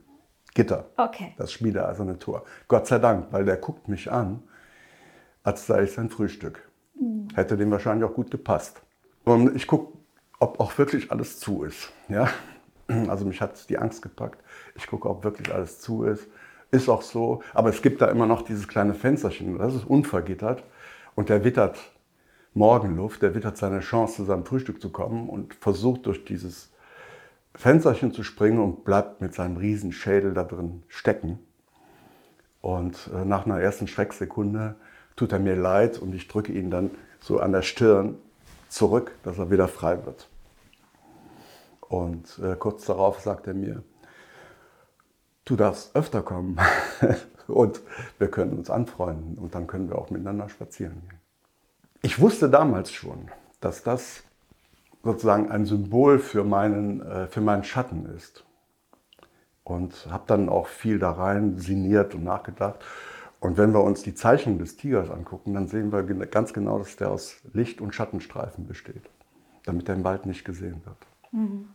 Gitter, 0.54 0.90
okay. 0.96 1.34
das 1.36 1.52
schmiedeeiserne 1.52 2.18
Tor. 2.18 2.44
Gott 2.68 2.86
sei 2.86 2.98
Dank, 3.00 3.32
weil 3.32 3.44
der 3.44 3.56
guckt 3.56 3.88
mich 3.88 4.12
an, 4.12 4.42
als 5.42 5.66
sei 5.66 5.82
ich 5.82 5.92
sein 5.92 6.10
Frühstück. 6.10 6.68
Hätte 7.34 7.56
dem 7.56 7.72
wahrscheinlich 7.72 8.08
auch 8.08 8.14
gut 8.14 8.30
gepasst. 8.30 8.80
Und 9.24 9.56
ich 9.56 9.66
gucke, 9.66 9.98
ob 10.38 10.60
auch 10.60 10.76
wirklich 10.78 11.10
alles 11.10 11.40
zu 11.40 11.64
ist. 11.64 11.92
Ja? 12.08 12.28
Also 13.08 13.24
mich 13.24 13.40
hat 13.40 13.68
die 13.68 13.78
Angst 13.78 14.02
gepackt. 14.02 14.42
Ich 14.74 14.86
gucke, 14.86 15.08
ob 15.08 15.24
wirklich 15.24 15.52
alles 15.52 15.80
zu 15.80 16.04
ist. 16.04 16.28
Ist 16.70 16.88
auch 16.88 17.02
so. 17.02 17.42
Aber 17.52 17.70
es 17.70 17.82
gibt 17.82 18.00
da 18.02 18.06
immer 18.06 18.26
noch 18.26 18.42
dieses 18.42 18.68
kleine 18.68 18.94
Fensterchen. 18.94 19.58
Das 19.58 19.74
ist 19.74 19.84
unvergittert. 19.84 20.62
Und 21.14 21.30
der 21.30 21.44
wittert 21.44 21.78
Morgenluft. 22.54 23.22
Der 23.22 23.34
wittert 23.34 23.56
seine 23.56 23.80
Chance, 23.80 24.16
zu 24.16 24.24
seinem 24.24 24.46
Frühstück 24.46 24.80
zu 24.80 24.90
kommen 24.90 25.28
und 25.28 25.54
versucht 25.54 26.06
durch 26.06 26.24
dieses 26.24 26.70
Fensterchen 27.54 28.12
zu 28.12 28.22
springen 28.22 28.58
und 28.58 28.84
bleibt 28.84 29.20
mit 29.20 29.34
seinem 29.34 29.56
riesen 29.56 29.92
Schädel 29.92 30.34
da 30.34 30.44
drin 30.44 30.82
stecken. 30.88 31.38
Und 32.60 33.10
äh, 33.14 33.24
nach 33.24 33.44
einer 33.44 33.60
ersten 33.60 33.86
Schrecksekunde 33.86 34.76
tut 35.16 35.32
er 35.32 35.38
mir 35.38 35.56
leid 35.56 35.98
und 35.98 36.14
ich 36.14 36.28
drücke 36.28 36.52
ihn 36.52 36.70
dann 36.70 36.90
so 37.20 37.38
an 37.38 37.52
der 37.52 37.62
Stirn 37.62 38.16
zurück, 38.68 39.12
dass 39.22 39.38
er 39.38 39.50
wieder 39.50 39.68
frei 39.68 40.04
wird. 40.04 40.28
Und 41.80 42.40
äh, 42.42 42.56
kurz 42.56 42.86
darauf 42.86 43.20
sagt 43.20 43.46
er 43.46 43.54
mir, 43.54 43.82
du 45.44 45.56
darfst 45.56 45.94
öfter 45.94 46.22
kommen 46.22 46.58
und 47.46 47.80
wir 48.18 48.28
können 48.28 48.54
uns 48.58 48.70
anfreunden 48.70 49.38
und 49.38 49.54
dann 49.54 49.66
können 49.66 49.88
wir 49.88 49.98
auch 49.98 50.10
miteinander 50.10 50.48
spazieren 50.48 51.02
gehen. 51.08 51.23
Ich 52.04 52.20
wusste 52.20 52.50
damals 52.50 52.92
schon, 52.92 53.30
dass 53.62 53.82
das 53.82 54.24
sozusagen 55.02 55.50
ein 55.50 55.64
Symbol 55.64 56.18
für 56.18 56.44
meinen, 56.44 57.00
äh, 57.00 57.28
für 57.28 57.40
meinen 57.40 57.64
Schatten 57.64 58.04
ist. 58.14 58.44
Und 59.62 60.06
habe 60.10 60.24
dann 60.26 60.50
auch 60.50 60.66
viel 60.66 60.98
da 60.98 61.12
rein 61.12 61.56
sinniert 61.56 62.14
und 62.14 62.24
nachgedacht. 62.24 62.84
Und 63.40 63.56
wenn 63.56 63.72
wir 63.72 63.82
uns 63.82 64.02
die 64.02 64.14
Zeichnung 64.14 64.58
des 64.58 64.76
Tigers 64.76 65.08
angucken, 65.08 65.54
dann 65.54 65.66
sehen 65.66 65.92
wir 65.92 66.02
ganz 66.26 66.52
genau, 66.52 66.78
dass 66.78 66.96
der 66.96 67.10
aus 67.10 67.36
Licht- 67.54 67.80
und 67.80 67.94
Schattenstreifen 67.94 68.66
besteht, 68.66 69.08
damit 69.64 69.88
er 69.88 69.94
im 69.94 70.04
Wald 70.04 70.26
nicht 70.26 70.44
gesehen 70.44 70.82
wird. 70.84 70.98
Mhm. 71.32 71.70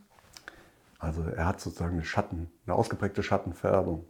Also 1.00 1.24
er 1.24 1.48
hat 1.48 1.60
sozusagen 1.60 1.94
eine 1.94 2.06
Schatten, 2.06 2.52
eine 2.68 2.76
ausgeprägte 2.76 3.24
Schattenfärbung. 3.24 4.06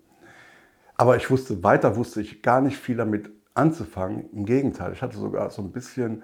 Aber 0.97 1.15
ich 1.15 1.31
wusste, 1.31 1.63
weiter 1.63 1.95
wusste 1.95 2.19
ich 2.19 2.41
gar 2.41 2.59
nicht 2.59 2.77
viel 2.77 2.97
damit 2.97 3.31
anzufangen. 3.59 4.29
Im 4.31 4.45
Gegenteil, 4.45 4.93
ich 4.93 5.01
hatte 5.01 5.17
sogar 5.17 5.49
so 5.49 5.61
ein 5.61 5.71
bisschen 5.71 6.23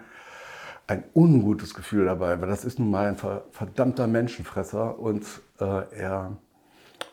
ein 0.88 1.04
ungutes 1.13 1.74
Gefühl 1.74 2.06
dabei, 2.06 2.39
weil 2.39 2.48
das 2.48 2.63
ist 2.63 2.80
nun 2.80 2.92
mal 2.92 3.08
ein 3.08 3.18
verdammter 3.51 4.08
Menschenfresser 4.08 5.00
und 5.00 5.25
äh, 5.60 5.96
er 5.96 6.38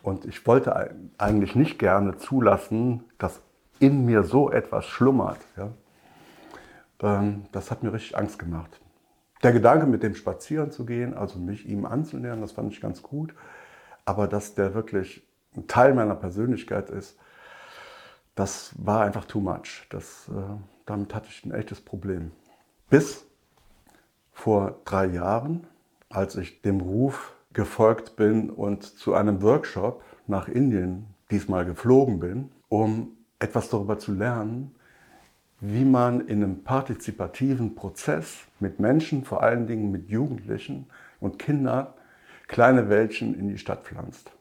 und 0.03 0.25
ich 0.25 0.47
wollte 0.47 0.95
eigentlich 1.19 1.55
nicht 1.55 1.79
gerne 1.79 2.17
zulassen, 2.17 3.05
dass 3.19 3.41
in 3.79 4.05
mir 4.05 4.25
so 4.25 4.51
etwas 4.51 4.85
schlummert. 4.87 5.39
Ja? 5.57 5.71
Ähm, 7.03 7.45
das 7.53 7.71
hat 7.71 7.83
mir 7.83 7.93
richtig 7.93 8.17
Angst 8.17 8.39
gemacht. 8.39 8.81
Der 9.43 9.53
Gedanke, 9.53 9.87
mit 9.87 10.03
dem 10.03 10.15
spazieren 10.15 10.71
zu 10.71 10.85
gehen, 10.87 11.15
also 11.15 11.39
mich 11.39 11.69
ihm 11.69 11.85
anzunähern, 11.85 12.41
das 12.41 12.53
fand 12.53 12.73
ich 12.73 12.81
ganz 12.81 13.03
gut. 13.03 13.35
Aber 14.05 14.29
dass 14.29 14.55
der 14.55 14.75
wirklich 14.75 15.27
ein 15.57 15.67
Teil 15.67 15.95
meiner 15.95 16.15
Persönlichkeit 16.15 16.91
ist, 16.91 17.19
das 18.35 18.73
war 18.79 19.03
einfach 19.05 19.25
too 19.25 19.41
much. 19.41 19.87
Das, 19.91 20.29
äh, 20.29 20.33
damit 20.87 21.15
hatte 21.15 21.29
ich 21.31 21.45
ein 21.45 21.53
echtes 21.53 21.81
Problem. 21.81 22.33
Bis 22.89 23.27
vor 24.33 24.81
drei 24.85 25.07
Jahren, 25.07 25.67
als 26.09 26.37
ich 26.37 26.63
dem 26.63 26.81
Ruf 26.81 27.35
gefolgt 27.53 28.17
bin 28.17 28.51
und 28.51 28.83
zu 28.83 29.15
einem 29.15 29.43
Workshop 29.43 30.03
nach 30.27 30.49
Indien 30.49 31.07
diesmal 31.31 31.65
geflogen 31.65 32.19
bin, 32.21 32.51
um 32.69 33.17
etwas 33.39 33.69
darüber 33.69 33.99
zu 33.99 34.13
lernen, 34.13 34.75
wie 35.61 35.85
man 35.85 36.27
in 36.27 36.43
einem 36.43 36.65
partizipativen 36.65 37.75
Prozess 37.75 38.41
mit 38.59 38.81
Menschen, 38.81 39.25
vor 39.25 39.43
allen 39.43 39.67
Dingen 39.67 39.91
mit 39.91 40.09
Jugendlichen 40.09 40.87
und 41.21 41.39
Kindern, 41.39 41.89
kleine 42.49 42.89
Wäldchen 42.89 43.39
in 43.39 43.49
die 43.49 43.59
Stadt 43.59 43.85
pflanzt. 43.85 44.33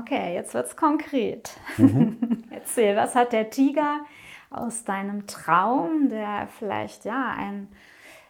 Okay, 0.00 0.34
jetzt 0.34 0.54
wird 0.54 0.66
es 0.66 0.76
konkret. 0.76 1.50
Mhm. 1.76 2.44
Erzähl, 2.50 2.96
was 2.96 3.14
hat 3.14 3.32
der 3.32 3.50
Tiger 3.50 4.00
aus 4.50 4.84
deinem 4.84 5.26
Traum, 5.26 6.08
der 6.08 6.48
vielleicht 6.58 7.04
ja 7.04 7.34
ein 7.36 7.68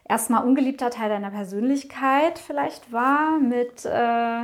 erstmal 0.07 0.45
ungeliebter 0.45 0.89
Teil 0.89 1.09
deiner 1.09 1.31
Persönlichkeit 1.31 2.39
vielleicht 2.39 2.91
war, 2.91 3.39
mit 3.39 3.85
äh, 3.85 4.43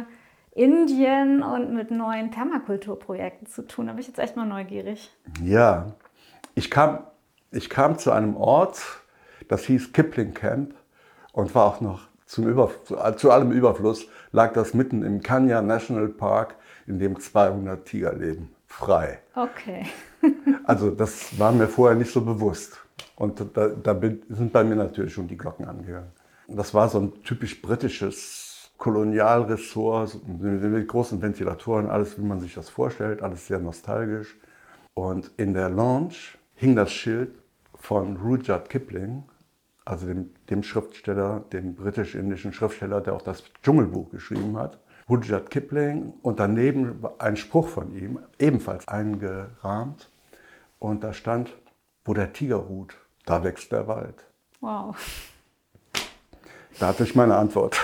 Indien 0.51 1.43
und 1.43 1.73
mit 1.73 1.91
neuen 1.91 2.31
Permakulturprojekten 2.31 3.47
zu 3.47 3.67
tun? 3.67 3.87
Da 3.87 3.93
bin 3.93 4.01
ich 4.01 4.07
jetzt 4.07 4.19
echt 4.19 4.35
mal 4.35 4.45
neugierig. 4.45 5.11
Ja, 5.43 5.93
ich 6.55 6.71
kam, 6.71 6.99
ich 7.51 7.69
kam 7.69 7.97
zu 7.97 8.11
einem 8.11 8.35
Ort, 8.35 8.81
das 9.47 9.63
hieß 9.65 9.93
Kipling 9.93 10.33
Camp 10.33 10.73
und 11.31 11.53
war 11.55 11.65
auch 11.65 11.81
noch 11.81 12.07
zum 12.25 12.47
Über, 12.47 12.71
zu 13.15 13.31
allem 13.31 13.51
Überfluss, 13.51 14.07
lag 14.31 14.53
das 14.53 14.73
mitten 14.73 15.03
im 15.03 15.21
Kanya 15.21 15.61
National 15.61 16.09
Park, 16.09 16.55
in 16.88 17.00
dem 17.00 17.20
200 17.20 17.86
Tiger 17.86 18.13
leben, 18.13 18.50
frei. 18.65 19.20
Okay. 19.36 19.86
also 20.63 20.89
das 20.91 21.38
war 21.38 21.51
mir 21.51 21.67
vorher 21.67 21.98
nicht 21.98 22.12
so 22.12 22.22
bewusst. 22.22 22.79
Und 23.15 23.44
da, 23.53 23.67
da 23.70 24.00
sind 24.29 24.53
bei 24.53 24.63
mir 24.63 24.75
natürlich 24.75 25.13
schon 25.13 25.27
die 25.27 25.38
Glocken 25.38 25.67
angegangen. 25.67 26.12
Das 26.48 26.74
war 26.74 26.88
so 26.88 27.00
ein 27.00 27.24
typisch 27.24 27.62
britisches 27.62 28.72
Kolonialressort 28.77 30.22
mit 30.27 30.88
großen 30.88 31.22
Ventilatoren, 31.22 31.89
alles 31.89 32.17
wie 32.17 32.24
man 32.24 32.39
sich 32.39 32.53
das 32.53 32.70
vorstellt, 32.70 33.22
alles 33.22 33.48
sehr 33.48 33.60
nostalgisch. 33.60 34.38
Und 34.94 35.32
in 35.38 35.53
der 35.53 35.70
Lounge 35.70 36.15
hing 36.56 36.75
das 36.75 36.91
Schild 36.91 37.32
von 37.75 38.17
Rudyard 38.17 38.70
Kipling, 38.70 39.24
also 39.84 40.06
dem, 40.06 40.32
dem 40.50 40.63
Schriftsteller, 40.63 41.44
dem 41.51 41.75
britisch-indischen 41.75 42.53
Schriftsteller, 42.53 43.01
der 43.01 43.13
auch 43.13 43.22
das 43.22 43.44
Dschungelbuch 43.63 44.10
geschrieben 44.12 44.58
hat. 44.58 44.79
Rudyard 45.09 45.49
Kipling 45.49 46.13
und 46.21 46.39
daneben 46.39 47.03
ein 47.19 47.37
Spruch 47.37 47.69
von 47.69 47.95
ihm, 47.95 48.19
ebenfalls 48.39 48.87
eingerahmt. 48.87 50.09
Und 50.79 51.03
da 51.03 51.13
stand, 51.13 51.55
wo 52.03 52.13
der 52.13 52.33
Tiger 52.33 52.57
ruht, 52.57 52.95
da 53.25 53.43
wächst 53.43 53.71
der 53.71 53.87
Wald. 53.87 54.25
Wow. 54.59 54.95
Da 56.79 56.87
hatte 56.87 57.03
ich 57.03 57.15
meine 57.15 57.35
Antwort. 57.35 57.77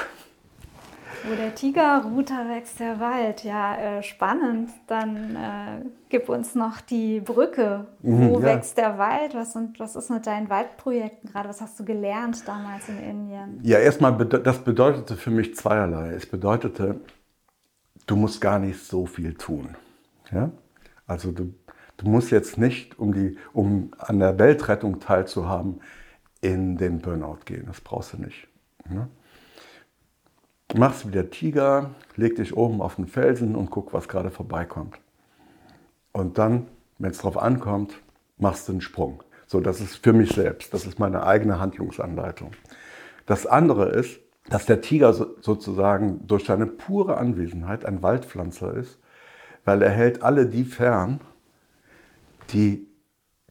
Wo 1.25 1.35
der 1.35 1.55
Tiger 1.55 2.03
ruht, 2.03 2.29
da 2.29 2.49
wächst 2.49 2.79
der 2.79 2.99
Wald. 2.99 3.43
Ja, 3.43 3.75
äh, 3.75 4.03
spannend. 4.03 4.69
Dann 4.87 5.35
äh, 5.35 5.85
gib 6.09 6.29
uns 6.29 6.55
noch 6.55 6.81
die 6.81 7.21
Brücke. 7.21 7.87
Mhm, 8.01 8.29
Wo 8.29 8.39
ja. 8.39 8.45
wächst 8.45 8.77
der 8.77 8.97
Wald? 8.97 9.33
Was, 9.33 9.53
sind, 9.53 9.79
was 9.79 9.95
ist 9.95 10.09
mit 10.09 10.27
deinen 10.27 10.49
Waldprojekten 10.49 11.31
gerade? 11.31 11.49
Was 11.49 11.61
hast 11.61 11.79
du 11.79 11.85
gelernt 11.85 12.47
damals 12.47 12.89
in 12.89 12.99
Indien? 12.99 13.59
Ja, 13.63 13.79
erstmal, 13.79 14.17
das 14.25 14.59
bedeutete 14.63 15.15
für 15.15 15.31
mich 15.31 15.55
zweierlei. 15.55 16.09
Es 16.09 16.25
bedeutete, 16.25 16.99
du 18.05 18.15
musst 18.15 18.41
gar 18.41 18.59
nicht 18.59 18.79
so 18.79 19.05
viel 19.05 19.33
tun. 19.33 19.75
Ja? 20.31 20.51
Also 21.07 21.31
du 21.31 21.53
Du 21.97 22.07
musst 22.07 22.31
jetzt 22.31 22.57
nicht, 22.57 22.97
um, 22.99 23.13
die, 23.13 23.37
um 23.53 23.91
an 23.97 24.19
der 24.19 24.37
Weltrettung 24.39 24.99
teilzuhaben, 24.99 25.81
in 26.41 26.77
den 26.77 26.99
Burnout 26.99 27.39
gehen. 27.45 27.65
Das 27.67 27.79
brauchst 27.79 28.13
du 28.13 28.17
nicht. 28.17 28.47
Ne? 28.89 29.07
Machst 30.75 31.07
wie 31.07 31.11
der 31.11 31.29
Tiger, 31.29 31.91
leg 32.15 32.35
dich 32.35 32.55
oben 32.57 32.81
auf 32.81 32.95
den 32.95 33.07
Felsen 33.07 33.55
und 33.55 33.69
guck, 33.69 33.93
was 33.93 34.07
gerade 34.07 34.31
vorbeikommt. 34.31 34.99
Und 36.11 36.37
dann, 36.37 36.67
wenn 36.97 37.11
es 37.11 37.19
drauf 37.19 37.37
ankommt, 37.37 38.01
machst 38.37 38.67
du 38.67 38.73
einen 38.73 38.81
Sprung. 38.81 39.23
So, 39.47 39.59
das 39.59 39.81
ist 39.81 39.97
für 39.97 40.13
mich 40.13 40.31
selbst. 40.31 40.73
Das 40.73 40.85
ist 40.85 40.99
meine 40.99 41.25
eigene 41.25 41.59
Handlungsanleitung. 41.59 42.51
Das 43.25 43.45
andere 43.45 43.89
ist, 43.89 44.19
dass 44.49 44.65
der 44.65 44.81
Tiger 44.81 45.13
sozusagen 45.13 46.27
durch 46.27 46.45
seine 46.45 46.65
pure 46.65 47.17
Anwesenheit 47.17 47.85
ein 47.85 48.01
Waldpflanzer 48.03 48.73
ist, 48.73 48.99
weil 49.65 49.81
er 49.81 49.91
hält 49.91 50.21
alle 50.23 50.47
die 50.47 50.65
fern, 50.65 51.21
die 52.49 52.87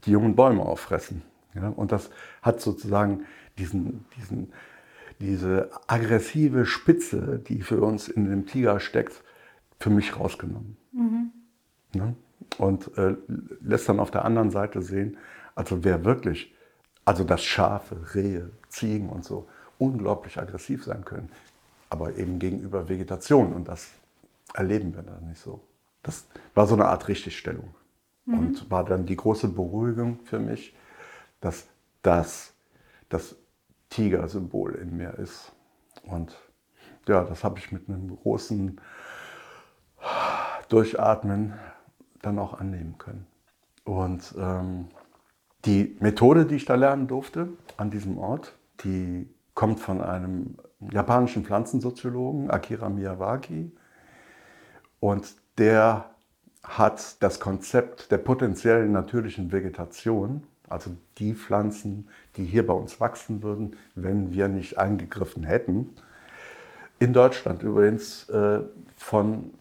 die 0.04 0.11
jungen 0.11 0.35
Bäume 0.35 0.62
auffressen. 0.62 1.22
Ja? 1.54 1.68
Und 1.68 1.92
das 1.92 2.11
hat 2.42 2.61
sozusagen 2.61 3.24
diesen, 3.58 4.04
diesen, 4.16 4.52
diese 5.22 5.70
aggressive 5.87 6.66
Spitze, 6.66 7.38
die 7.38 7.62
für 7.62 7.80
uns 7.80 8.08
in 8.08 8.28
dem 8.28 8.46
Tiger 8.46 8.80
steckt, 8.80 9.22
für 9.78 9.90
mich 9.90 10.18
rausgenommen. 10.18 10.76
Mhm. 10.92 11.30
Ja? 11.94 12.12
Und 12.58 12.96
äh, 12.98 13.16
lässt 13.61 13.88
dann 13.88 14.00
auf 14.00 14.11
der 14.11 14.24
anderen 14.24 14.50
Seite 14.50 14.82
sehen, 14.82 15.16
also 15.54 15.85
wer 15.85 16.04
wirklich, 16.04 16.54
also 17.04 17.24
dass 17.24 17.42
Schafe, 17.42 18.14
Rehe, 18.14 18.50
Ziegen 18.68 19.08
und 19.08 19.24
so 19.24 19.48
unglaublich 19.78 20.38
aggressiv 20.38 20.85
sein 20.85 21.04
können, 21.04 21.30
aber 21.88 22.16
eben 22.16 22.38
gegenüber 22.38 22.88
Vegetation 22.88 23.52
und 23.52 23.68
das 23.68 23.90
erleben 24.54 24.94
wir 24.94 25.02
dann 25.02 25.28
nicht 25.28 25.40
so. 25.40 25.61
Das 26.02 26.26
war 26.54 26.66
so 26.66 26.74
eine 26.74 26.87
Art 26.87 27.08
Richtigstellung. 27.08 27.74
Mhm. 28.26 28.38
Und 28.38 28.70
war 28.70 28.85
dann 28.85 29.06
die 29.06 29.16
große 29.16 29.48
Beruhigung 29.48 30.20
für 30.24 30.38
mich, 30.38 30.74
dass 31.40 31.66
das 32.02 32.52
das 33.12 33.37
Tiger-Symbol 33.92 34.74
in 34.74 34.96
mir 34.96 35.14
ist. 35.18 35.52
Und 36.05 36.37
ja, 37.07 37.24
das 37.24 37.44
habe 37.44 37.59
ich 37.59 37.72
mit 37.72 37.88
einem 37.88 38.16
großen 38.16 38.81
Durchatmen 40.68 41.55
dann 42.22 42.38
auch 42.38 42.55
annehmen 42.55 42.96
können. 42.98 43.26
Und 43.85 44.35
ähm, 44.38 44.88
die 45.64 45.96
Methode, 46.00 46.46
die 46.46 46.57
ich 46.57 46.64
da 46.64 46.74
lernen 46.74 47.07
durfte 47.07 47.48
an 47.76 47.90
diesem 47.90 48.18
Ort, 48.18 48.57
die 48.85 49.28
kommt 49.55 49.81
von 49.81 50.00
einem 50.00 50.57
japanischen 50.90 51.44
Pflanzensoziologen, 51.44 52.50
Akira 52.50 52.88
Miyawaki. 52.88 53.72
Und 54.98 55.37
der 55.59 56.11
hat 56.62 57.22
das 57.22 57.40
Konzept 57.40 58.11
der 58.11 58.18
potenziellen 58.18 58.92
natürlichen 58.92 59.52
Vegetation, 59.52 60.46
also 60.72 60.90
die 61.18 61.35
Pflanzen, 61.35 62.08
die 62.37 62.44
hier 62.44 62.66
bei 62.66 62.72
uns 62.72 62.98
wachsen 62.98 63.42
würden, 63.42 63.76
wenn 63.94 64.32
wir 64.32 64.48
nicht 64.48 64.78
eingegriffen 64.78 65.44
hätten, 65.44 65.90
in 66.98 67.12
Deutschland 67.12 67.62
übrigens 67.62 68.28
äh, 68.30 68.61
von 68.96 69.52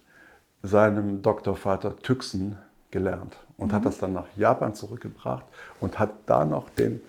seinem 0.64 1.22
Doktorvater 1.22 1.98
Tüxen 1.98 2.58
gelernt 2.92 3.36
und 3.58 3.70
mhm. 3.72 3.76
hat 3.76 3.86
das 3.86 3.98
dann 3.98 4.14
nach 4.14 4.28
Japan 4.38 4.74
zurückgebracht 4.74 5.46
und 5.80 6.00
hat 6.00 6.12
da 6.28 6.46
noch 6.46 6.70
den 6.70 7.02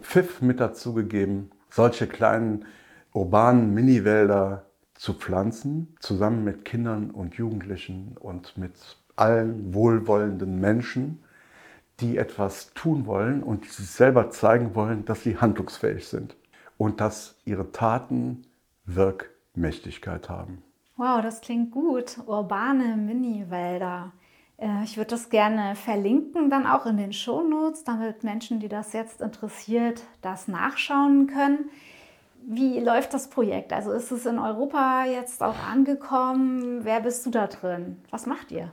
Pfiff 0.00 0.40
mit 0.40 0.58
dazu 0.58 0.94
gegeben, 0.94 1.50
solche 1.70 2.06
kleinen 2.06 2.64
urbanen 3.12 3.74
Miniwälder 3.74 4.64
zu 4.94 5.12
pflanzen, 5.12 5.94
zusammen 6.00 6.44
mit 6.44 6.64
Kindern 6.64 7.10
und 7.10 7.34
Jugendlichen 7.34 8.16
und 8.18 8.56
mit 8.56 8.72
allen 9.16 9.74
wohlwollenden 9.74 10.60
Menschen, 10.60 11.22
die 12.00 12.18
etwas 12.18 12.72
tun 12.74 13.06
wollen 13.06 13.42
und 13.42 13.64
die 13.64 13.68
sich 13.68 13.90
selber 13.90 14.30
zeigen 14.30 14.74
wollen, 14.74 15.04
dass 15.04 15.22
sie 15.22 15.38
handlungsfähig 15.38 16.06
sind 16.06 16.36
und 16.76 17.00
dass 17.00 17.36
ihre 17.44 17.72
Taten 17.72 18.42
Wirkmächtigkeit 18.84 20.28
haben. 20.28 20.62
Wow, 20.96 21.22
das 21.22 21.40
klingt 21.40 21.70
gut. 21.70 22.18
Urbane 22.26 22.96
Mini-Wälder. 22.96 24.12
Äh, 24.58 24.84
ich 24.84 24.96
würde 24.96 25.10
das 25.10 25.30
gerne 25.30 25.74
verlinken, 25.76 26.50
dann 26.50 26.66
auch 26.66 26.86
in 26.86 26.96
den 26.96 27.12
Shownotes, 27.12 27.84
damit 27.84 28.24
Menschen, 28.24 28.60
die 28.60 28.68
das 28.68 28.92
jetzt 28.92 29.20
interessiert, 29.20 30.02
das 30.22 30.48
nachschauen 30.48 31.26
können. 31.26 31.70
Wie 32.46 32.78
läuft 32.78 33.14
das 33.14 33.28
Projekt? 33.30 33.72
Also 33.72 33.92
ist 33.92 34.12
es 34.12 34.26
in 34.26 34.38
Europa 34.38 35.04
jetzt 35.06 35.42
auch 35.42 35.58
angekommen? 35.58 36.84
Wer 36.84 37.00
bist 37.00 37.24
du 37.24 37.30
da 37.30 37.46
drin? 37.46 37.96
Was 38.10 38.26
macht 38.26 38.52
ihr? 38.52 38.70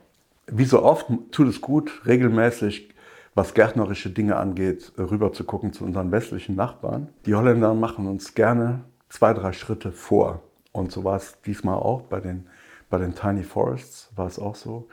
wie 0.51 0.65
so 0.65 0.83
oft 0.83 1.07
tut 1.31 1.47
es 1.47 1.61
gut, 1.61 2.05
regelmäßig, 2.05 2.89
was 3.33 3.53
gärtnerische 3.53 4.09
Dinge 4.09 4.35
angeht, 4.35 4.91
rüber 4.97 5.31
zu 5.31 5.43
gucken 5.43 5.73
zu 5.73 5.85
unseren 5.85 6.11
westlichen 6.11 6.55
Nachbarn. 6.55 7.09
Die 7.25 7.35
Holländer 7.35 7.73
machen 7.73 8.07
uns 8.07 8.33
gerne 8.33 8.81
zwei, 9.09 9.33
drei 9.33 9.53
Schritte 9.53 9.91
vor. 9.91 10.41
Und 10.71 10.91
so 10.91 11.03
war 11.03 11.17
es 11.17 11.39
diesmal 11.41 11.75
auch 11.75 12.01
bei 12.03 12.19
den, 12.19 12.47
bei 12.89 12.97
den 12.97 13.13
Tiny 13.13 13.43
Forests, 13.43 14.09
war 14.15 14.27
es 14.27 14.39
auch 14.39 14.55
so. 14.55 14.87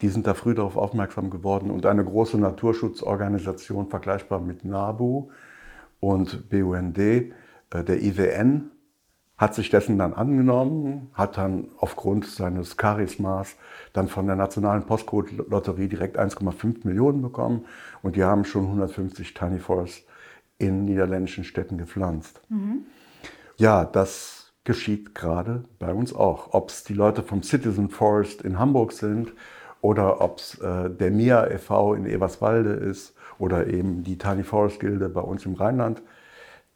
Die 0.00 0.08
sind 0.08 0.26
da 0.26 0.34
früh 0.34 0.54
darauf 0.54 0.76
aufmerksam 0.76 1.30
geworden 1.30 1.70
und 1.70 1.86
eine 1.86 2.04
große 2.04 2.36
Naturschutzorganisation, 2.36 3.88
vergleichbar 3.88 4.40
mit 4.40 4.64
NABU 4.64 5.30
und 6.00 6.50
BUND, 6.50 6.98
äh, 6.98 7.30
der 7.72 8.02
IWN, 8.02 8.71
hat 9.42 9.56
sich 9.56 9.70
dessen 9.70 9.98
dann 9.98 10.14
angenommen, 10.14 11.10
hat 11.14 11.36
dann 11.36 11.66
aufgrund 11.76 12.26
seines 12.26 12.76
Charismas 12.76 13.56
dann 13.92 14.06
von 14.06 14.28
der 14.28 14.36
Nationalen 14.36 14.84
Postcode-Lotterie 14.84 15.88
direkt 15.88 16.16
1,5 16.16 16.86
Millionen 16.86 17.22
bekommen 17.22 17.64
und 18.02 18.14
die 18.14 18.22
haben 18.22 18.44
schon 18.44 18.66
150 18.66 19.34
Tiny 19.34 19.58
Forests 19.58 20.06
in 20.58 20.84
niederländischen 20.84 21.42
Städten 21.42 21.76
gepflanzt. 21.76 22.40
Mhm. 22.50 22.84
Ja, 23.56 23.84
das 23.84 24.52
geschieht 24.62 25.12
gerade 25.12 25.64
bei 25.80 25.92
uns 25.92 26.14
auch. 26.14 26.54
Ob 26.54 26.68
es 26.68 26.84
die 26.84 26.94
Leute 26.94 27.24
vom 27.24 27.42
Citizen 27.42 27.90
Forest 27.90 28.42
in 28.42 28.60
Hamburg 28.60 28.92
sind 28.92 29.32
oder 29.80 30.20
ob 30.20 30.38
es 30.38 30.56
äh, 30.60 30.88
der 30.88 31.10
MIA 31.10 31.48
e.V. 31.48 31.94
in 31.94 32.06
Eberswalde 32.06 32.74
ist 32.74 33.16
oder 33.40 33.66
eben 33.66 34.04
die 34.04 34.18
Tiny 34.18 34.44
Forest 34.44 34.78
Gilde 34.78 35.08
bei 35.08 35.20
uns 35.20 35.44
im 35.46 35.54
Rheinland, 35.54 36.00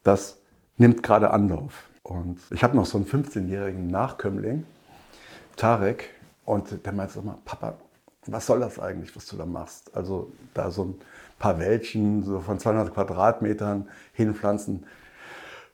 das 0.03 0.43
nimmt 0.79 1.05
gerade 1.05 1.31
Anlauf. 1.31 1.89
Und 2.07 2.38
ich 2.51 2.62
habe 2.62 2.77
noch 2.77 2.87
so 2.87 2.99
einen 2.99 3.07
15-jährigen 3.07 3.88
Nachkömmling, 3.88 4.64
Tarek, 5.57 6.11
und 6.45 6.87
der 6.87 6.92
meint 6.92 7.11
so 7.11 7.21
mal, 7.21 7.38
Papa, 7.45 7.75
was 8.27 8.47
soll 8.47 8.61
das 8.61 8.79
eigentlich, 8.79 9.16
was 9.16 9.27
du 9.27 9.37
da 9.37 9.45
machst? 9.45 9.95
Also 9.97 10.31
da 10.55 10.71
so 10.71 10.85
ein 10.85 10.95
paar 11.40 11.59
Wäldchen 11.59 12.23
so 12.23 12.38
von 12.38 12.61
200 12.61 12.95
Quadratmetern 12.95 13.88
hinpflanzen. 14.12 14.87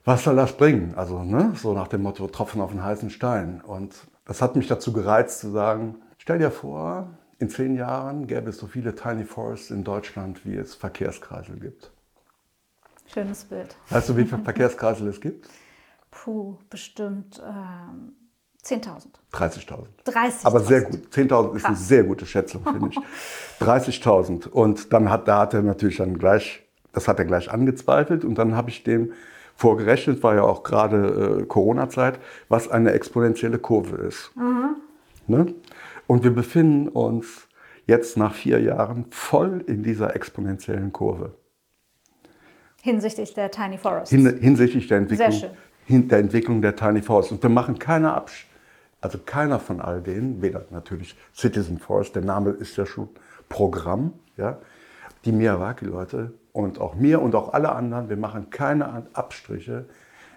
Was 0.07 0.25
soll 0.25 0.37
das 0.37 0.57
bringen? 0.57 0.95
Also 0.97 1.23
ne, 1.23 1.53
so 1.55 1.75
nach 1.75 1.88
dem 1.88 2.03
Motto 2.03 2.27
Tropfen 2.29 2.62
auf 2.62 2.71
den 2.71 2.83
heißen 2.83 3.11
Stein. 3.11 3.61
Und 3.61 3.95
das 4.25 4.40
hat 4.40 4.57
mich 4.57 4.68
dazu 4.68 4.95
gereizt 4.95 5.40
zu 5.40 5.51
sagen, 5.51 5.97
stell 6.16 6.38
dir 6.38 6.51
vor, 6.51 7.11
in 7.40 7.51
zehn 7.51 7.77
Jahren 7.77 8.27
gäbe 8.27 8.49
es 8.49 8.57
so 8.57 8.66
viele 8.66 8.95
Tiny 8.95 9.25
Forests 9.25 9.71
in 9.71 9.85
Deutschland, 9.85 10.47
wie 10.47 10.57
es 10.57 10.75
Verkehrskreisel 10.75 11.61
gibt. 11.61 11.90
Schönes 13.07 13.45
Bild. 13.45 13.77
Weißt 13.90 14.09
du, 14.09 14.16
wie 14.16 14.25
viele 14.25 14.42
Verkehrskreisel 14.42 15.09
es 15.09 15.21
gibt? 15.21 15.47
Puh, 16.23 16.57
bestimmt 16.71 17.43
ähm, 17.45 18.13
10.000. 18.65 19.07
30.000. 19.33 19.87
30 20.05 20.47
Aber 20.47 20.61
sehr 20.61 20.83
gut. 20.83 21.09
10.000 21.13 21.57
ist 21.57 21.65
eine 21.65 21.75
sehr 21.75 22.05
gute 22.05 22.27
Schätzung, 22.27 22.63
finde 22.63 22.91
ich. 22.91 22.99
30.000. 23.61 24.47
Und 24.47 24.93
dann 24.93 25.11
hat, 25.11 25.27
da 25.27 25.41
hat 25.41 25.55
er 25.55 25.63
natürlich 25.63 25.97
dann 25.97 26.17
gleich, 26.17 26.63
das 26.93 27.09
hat 27.09 27.19
er 27.19 27.25
gleich 27.25 27.51
angezweifelt. 27.51 28.25
Und 28.25 28.37
dann 28.37 28.55
habe 28.55 28.71
ich 28.71 28.85
dem 28.85 29.15
vorgerechnet, 29.57 30.23
war 30.23 30.37
ja 30.37 30.43
auch 30.43 30.63
gerade 30.63 31.41
äh, 31.41 31.47
Corona-Zeit, 31.47 32.21
was 32.49 32.71
eine 32.71 32.93
exponentielle 32.93 33.59
Kurve 33.59 33.97
ist. 33.97 34.31
Mhm. 34.37 34.77
Ne? 35.27 35.55
Und 36.07 36.23
wir 36.23 36.33
befinden 36.33 36.87
uns 36.87 37.49
jetzt 37.87 38.17
nach 38.17 38.35
vier 38.35 38.61
Jahren 38.61 39.07
voll 39.11 39.65
in 39.67 39.83
dieser 39.83 40.15
exponentiellen 40.15 40.93
Kurve. 40.93 41.35
Hinsichtlich 42.81 43.35
der 43.35 43.51
Tiny 43.51 43.77
Forests. 43.77 44.11
Hin, 44.11 44.39
hinsichtlich 44.41 44.87
der 44.87 44.99
Entwicklung, 44.99 45.51
der 45.88 46.18
Entwicklung 46.18 46.62
der 46.62 46.77
Tiny 46.77 47.03
Forests. 47.03 47.33
Und 47.33 47.42
wir 47.42 47.51
machen 47.51 47.79
keine 47.79 48.14
Absch 48.14 48.47
also 49.03 49.18
keiner 49.18 49.59
von 49.59 49.81
all 49.81 50.01
denen, 50.01 50.40
weder 50.40 50.64
natürlich 50.71 51.16
Citizen 51.35 51.79
Forest, 51.79 52.14
der 52.14 52.23
Name 52.23 52.51
ist 52.51 52.77
ja 52.77 52.87
schon 52.87 53.09
Programm, 53.49 54.14
ja, 54.37 54.59
die 55.25 55.33
Miyawaki-Leute 55.33 56.33
und 56.53 56.81
auch 56.81 56.95
mir 56.95 57.21
und 57.21 57.35
auch 57.35 57.53
alle 57.53 57.73
anderen, 57.73 58.09
wir 58.09 58.16
machen 58.16 58.49
keine 58.51 59.07
Abstriche, 59.12 59.87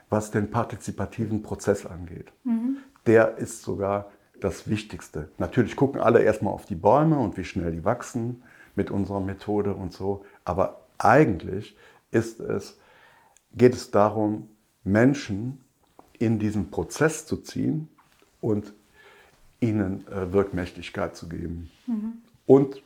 was 0.10 0.31
den 0.31 0.49
partizipativen 0.49 1.43
Prozess 1.43 1.86
angeht. 1.86 2.34
Mhm. 2.43 2.77
Der 3.05 3.38
ist 3.38 3.62
sogar 3.62 4.12
das 4.41 4.67
Wichtigste. 4.67 5.29
Natürlich 5.38 5.75
gucken 5.75 6.01
alle 6.01 6.21
erstmal 6.21 6.53
auf 6.53 6.65
die 6.65 6.75
Bäume 6.75 7.19
und 7.19 7.38
wie 7.38 7.45
schnell 7.45 7.71
die 7.71 7.86
wachsen 7.86 8.43
mit 8.75 8.89
unserer 8.89 9.21
Methode 9.21 9.75
und 9.75 9.93
so, 9.93 10.25
aber 10.43 10.81
eigentlich 10.97 11.77
ist 12.10 12.39
es, 12.39 12.79
geht 13.53 13.75
es 13.75 13.91
darum, 13.91 14.49
Menschen 14.86 15.62
in 16.17 16.39
diesen 16.39 16.71
Prozess 16.71 17.26
zu 17.26 17.38
ziehen 17.38 17.89
und 18.39 18.74
ihnen 19.60 20.08
äh, 20.08 20.32
Wirkmächtigkeit 20.32 21.15
zu 21.15 21.28
geben. 21.28 21.69
Mhm. 21.88 22.13
Und 22.45 22.82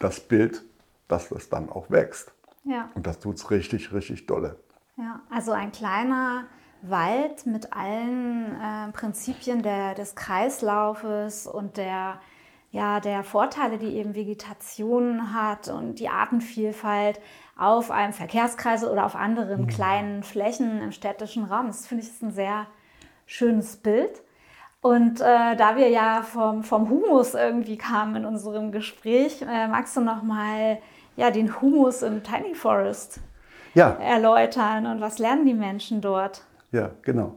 das 0.00 0.20
Bild, 0.20 0.64
dass 1.06 1.28
das 1.28 1.48
dann 1.48 1.68
auch 1.68 1.90
wächst. 1.90 2.32
Ja. 2.64 2.90
Und 2.94 3.06
das 3.06 3.20
tut 3.20 3.36
es 3.36 3.50
richtig, 3.50 3.92
richtig 3.92 4.26
dolle. 4.26 4.56
Ja, 4.96 5.20
also 5.30 5.52
ein 5.52 5.72
kleiner 5.72 6.46
Wald 6.82 7.46
mit 7.46 7.72
allen 7.72 8.54
äh, 8.60 8.92
Prinzipien 8.92 9.62
der, 9.62 9.94
des 9.94 10.14
Kreislaufes 10.14 11.46
und 11.46 11.76
der, 11.76 12.20
ja, 12.70 13.00
der 13.00 13.24
Vorteile, 13.24 13.78
die 13.78 13.96
eben 13.96 14.14
Vegetation 14.14 15.34
hat 15.34 15.68
und 15.68 15.98
die 15.98 16.08
Artenvielfalt 16.08 17.20
auf 17.56 17.90
einem 17.90 18.12
Verkehrskreisel 18.12 18.88
oder 18.88 19.06
auf 19.06 19.16
anderen 19.16 19.62
mhm. 19.62 19.66
kleinen 19.68 20.22
Flächen 20.22 20.82
im 20.82 20.92
städtischen 20.92 21.44
Raum. 21.44 21.68
Das 21.68 21.86
finde 21.86 22.02
ich 22.04 22.10
ist 22.10 22.22
ein 22.22 22.32
sehr 22.32 22.66
schönes 23.26 23.76
Bild. 23.76 24.22
Und 24.80 25.20
äh, 25.20 25.56
da 25.56 25.76
wir 25.76 25.88
ja 25.88 26.22
vom, 26.22 26.62
vom 26.62 26.90
Humus 26.90 27.34
irgendwie 27.34 27.78
kamen 27.78 28.16
in 28.16 28.24
unserem 28.26 28.70
Gespräch, 28.70 29.40
äh, 29.40 29.66
magst 29.66 29.96
du 29.96 30.02
noch 30.02 30.22
mal 30.22 30.78
ja, 31.16 31.30
den 31.30 31.60
Humus 31.60 32.02
im 32.02 32.22
Tiny 32.22 32.54
Forest 32.54 33.20
ja. 33.72 33.90
erläutern 33.92 34.86
und 34.86 35.00
was 35.00 35.18
lernen 35.18 35.46
die 35.46 35.54
Menschen 35.54 36.00
dort? 36.00 36.44
Ja, 36.72 36.90
genau. 37.02 37.36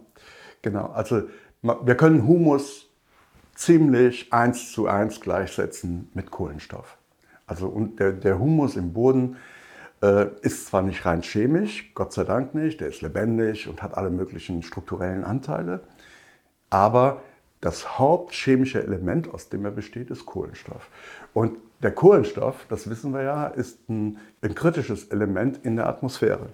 Genau. 0.62 0.88
Also 0.88 1.24
wir 1.62 1.96
können 1.96 2.28
Humus 2.28 2.90
ziemlich 3.56 4.34
eins 4.34 4.72
zu 4.72 4.88
eins 4.88 5.22
gleichsetzen 5.22 6.12
mit 6.14 6.32
Kohlenstoff. 6.32 6.98
Also 7.46 7.68
und 7.68 8.00
der, 8.00 8.12
der 8.12 8.40
Humus 8.40 8.76
im 8.76 8.94
Boden 8.94 9.38
ist 10.42 10.68
zwar 10.68 10.84
nicht 10.84 11.06
rein 11.06 11.24
chemisch, 11.24 11.92
Gott 11.96 12.14
sei 12.14 12.24
Dank 12.24 12.54
nicht, 12.54 12.82
der 12.82 12.90
ist 12.90 13.02
lebendig 13.02 13.68
und 13.68 13.82
hat 13.82 13.98
alle 13.98 14.12
möglichen 14.12 14.62
strukturellen 14.62 15.24
Anteile, 15.24 15.82
aber 16.70 17.22
das 17.62 17.98
hauptchemische 17.98 18.84
Element, 18.84 19.34
aus 19.34 19.50
dem 19.50 19.66
er 19.66 19.72
besteht, 19.72 20.12
ist 20.12 20.26
Kohlenstoff. 20.26 20.90
Und 21.34 21.58
der 21.82 21.92
Kohlenstoff, 21.92 22.66
das 22.70 22.90
wissen 22.90 23.14
wir 23.14 23.24
ja, 23.24 23.48
ist 23.48 23.90
ein, 23.90 24.20
ein 24.42 24.54
kritisches 24.54 25.06
Element 25.06 25.66
in 25.66 25.76
der 25.76 25.88
Atmosphäre. 25.88 26.50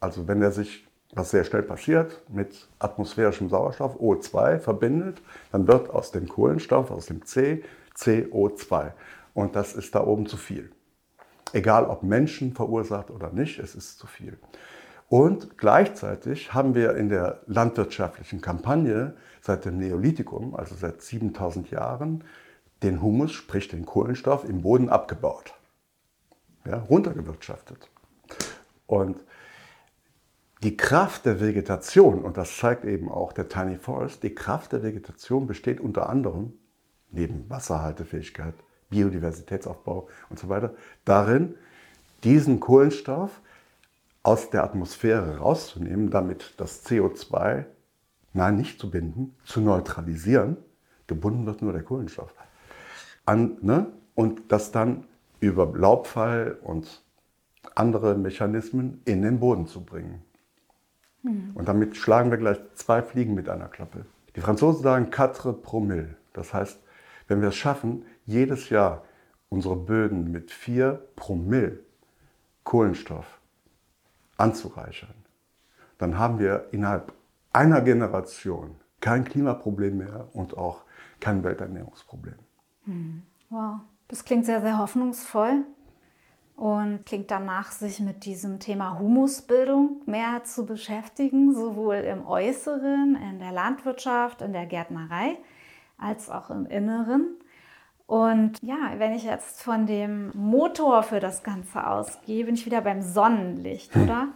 Also 0.00 0.28
wenn 0.28 0.42
er 0.42 0.52
sich, 0.52 0.86
was 1.12 1.30
sehr 1.30 1.44
schnell 1.44 1.62
passiert, 1.62 2.22
mit 2.28 2.68
atmosphärischem 2.78 3.48
Sauerstoff 3.48 3.96
O2 4.00 4.58
verbindet, 4.58 5.20
dann 5.52 5.68
wird 5.68 5.90
aus 5.90 6.10
dem 6.10 6.28
Kohlenstoff, 6.28 6.90
aus 6.90 7.06
dem 7.06 7.24
C, 7.24 7.62
CO2. 7.96 8.92
Und 9.34 9.56
das 9.56 9.74
ist 9.74 9.94
da 9.94 10.04
oben 10.04 10.26
zu 10.26 10.36
viel. 10.36 10.70
Egal 11.56 11.86
ob 11.86 12.02
Menschen 12.02 12.52
verursacht 12.52 13.10
oder 13.10 13.32
nicht, 13.32 13.58
es 13.58 13.74
ist 13.74 13.98
zu 13.98 14.06
viel. 14.06 14.36
Und 15.08 15.56
gleichzeitig 15.56 16.52
haben 16.52 16.74
wir 16.74 16.94
in 16.96 17.08
der 17.08 17.40
landwirtschaftlichen 17.46 18.42
Kampagne 18.42 19.16
seit 19.40 19.64
dem 19.64 19.78
Neolithikum, 19.78 20.54
also 20.54 20.74
seit 20.74 21.00
7000 21.00 21.70
Jahren, 21.70 22.24
den 22.82 23.00
Humus, 23.00 23.32
sprich 23.32 23.68
den 23.68 23.86
Kohlenstoff, 23.86 24.46
im 24.46 24.60
Boden 24.60 24.90
abgebaut, 24.90 25.54
ja, 26.66 26.76
runtergewirtschaftet. 26.76 27.90
Und 28.86 29.24
die 30.62 30.76
Kraft 30.76 31.24
der 31.24 31.40
Vegetation, 31.40 32.22
und 32.22 32.36
das 32.36 32.54
zeigt 32.54 32.84
eben 32.84 33.10
auch 33.10 33.32
der 33.32 33.48
Tiny 33.48 33.76
Forest, 33.76 34.22
die 34.24 34.34
Kraft 34.34 34.72
der 34.72 34.82
Vegetation 34.82 35.46
besteht 35.46 35.80
unter 35.80 36.10
anderem, 36.10 36.52
neben 37.10 37.48
Wasserhaltefähigkeit, 37.48 38.56
Biodiversitätsaufbau 38.90 40.08
und 40.30 40.38
so 40.38 40.48
weiter, 40.48 40.74
darin, 41.04 41.54
diesen 42.24 42.60
Kohlenstoff 42.60 43.40
aus 44.22 44.50
der 44.50 44.64
Atmosphäre 44.64 45.38
rauszunehmen, 45.38 46.10
damit 46.10 46.54
das 46.56 46.84
CO2 46.86 47.66
nein, 48.36 48.56
nicht 48.56 48.78
zu 48.78 48.90
binden, 48.90 49.34
zu 49.44 49.60
neutralisieren. 49.60 50.58
Gebunden 51.06 51.46
wird 51.46 51.62
nur 51.62 51.72
der 51.72 51.82
Kohlenstoff. 51.82 52.32
An, 53.24 53.56
ne? 53.62 53.86
Und 54.14 54.52
das 54.52 54.70
dann 54.72 55.04
über 55.40 55.72
Laubfall 55.76 56.58
und 56.62 57.02
andere 57.74 58.14
Mechanismen 58.16 59.02
in 59.04 59.22
den 59.22 59.40
Boden 59.40 59.66
zu 59.66 59.84
bringen. 59.84 60.22
Mhm. 61.22 61.50
Und 61.54 61.68
damit 61.68 61.96
schlagen 61.96 62.30
wir 62.30 62.38
gleich 62.38 62.58
zwei 62.74 63.02
Fliegen 63.02 63.34
mit 63.34 63.48
einer 63.48 63.68
Klappe. 63.68 64.06
Die 64.36 64.40
Franzosen 64.40 64.82
sagen 64.82 65.10
quatre 65.10 65.52
promille. 65.52 66.16
Das 66.32 66.54
heißt, 66.54 66.78
wenn 67.28 67.40
wir 67.40 67.48
es 67.48 67.56
schaffen, 67.56 68.04
jedes 68.26 68.68
Jahr 68.70 69.04
unsere 69.48 69.76
Böden 69.76 70.30
mit 70.30 70.50
vier 70.50 71.08
Promille 71.16 71.80
Kohlenstoff 72.64 73.40
anzureichern, 74.36 75.14
dann 75.98 76.18
haben 76.18 76.38
wir 76.38 76.66
innerhalb 76.72 77.12
einer 77.52 77.80
Generation 77.80 78.76
kein 79.00 79.24
Klimaproblem 79.24 79.98
mehr 79.98 80.28
und 80.32 80.58
auch 80.58 80.82
kein 81.20 81.42
Welternährungsproblem. 81.44 82.38
Hm. 82.84 83.22
Wow, 83.48 83.80
das 84.08 84.24
klingt 84.24 84.44
sehr, 84.44 84.60
sehr 84.60 84.78
hoffnungsvoll 84.78 85.64
und 86.56 87.04
klingt 87.06 87.30
danach, 87.30 87.70
sich 87.70 88.00
mit 88.00 88.24
diesem 88.24 88.58
Thema 88.58 88.98
Humusbildung 88.98 90.02
mehr 90.06 90.42
zu 90.44 90.66
beschäftigen, 90.66 91.54
sowohl 91.54 91.96
im 91.96 92.26
Äußeren, 92.26 93.16
in 93.16 93.38
der 93.38 93.52
Landwirtschaft, 93.52 94.42
in 94.42 94.52
der 94.52 94.66
Gärtnerei, 94.66 95.38
als 95.98 96.30
auch 96.30 96.50
im 96.50 96.66
Inneren. 96.66 97.36
Und 98.06 98.58
ja, 98.62 98.76
wenn 98.98 99.14
ich 99.14 99.24
jetzt 99.24 99.62
von 99.62 99.86
dem 99.86 100.30
Motor 100.34 101.02
für 101.02 101.18
das 101.18 101.42
Ganze 101.42 101.86
ausgehe, 101.86 102.44
bin 102.44 102.54
ich 102.54 102.64
wieder 102.64 102.80
beim 102.80 103.02
Sonnenlicht, 103.02 103.96
oder? 103.96 104.28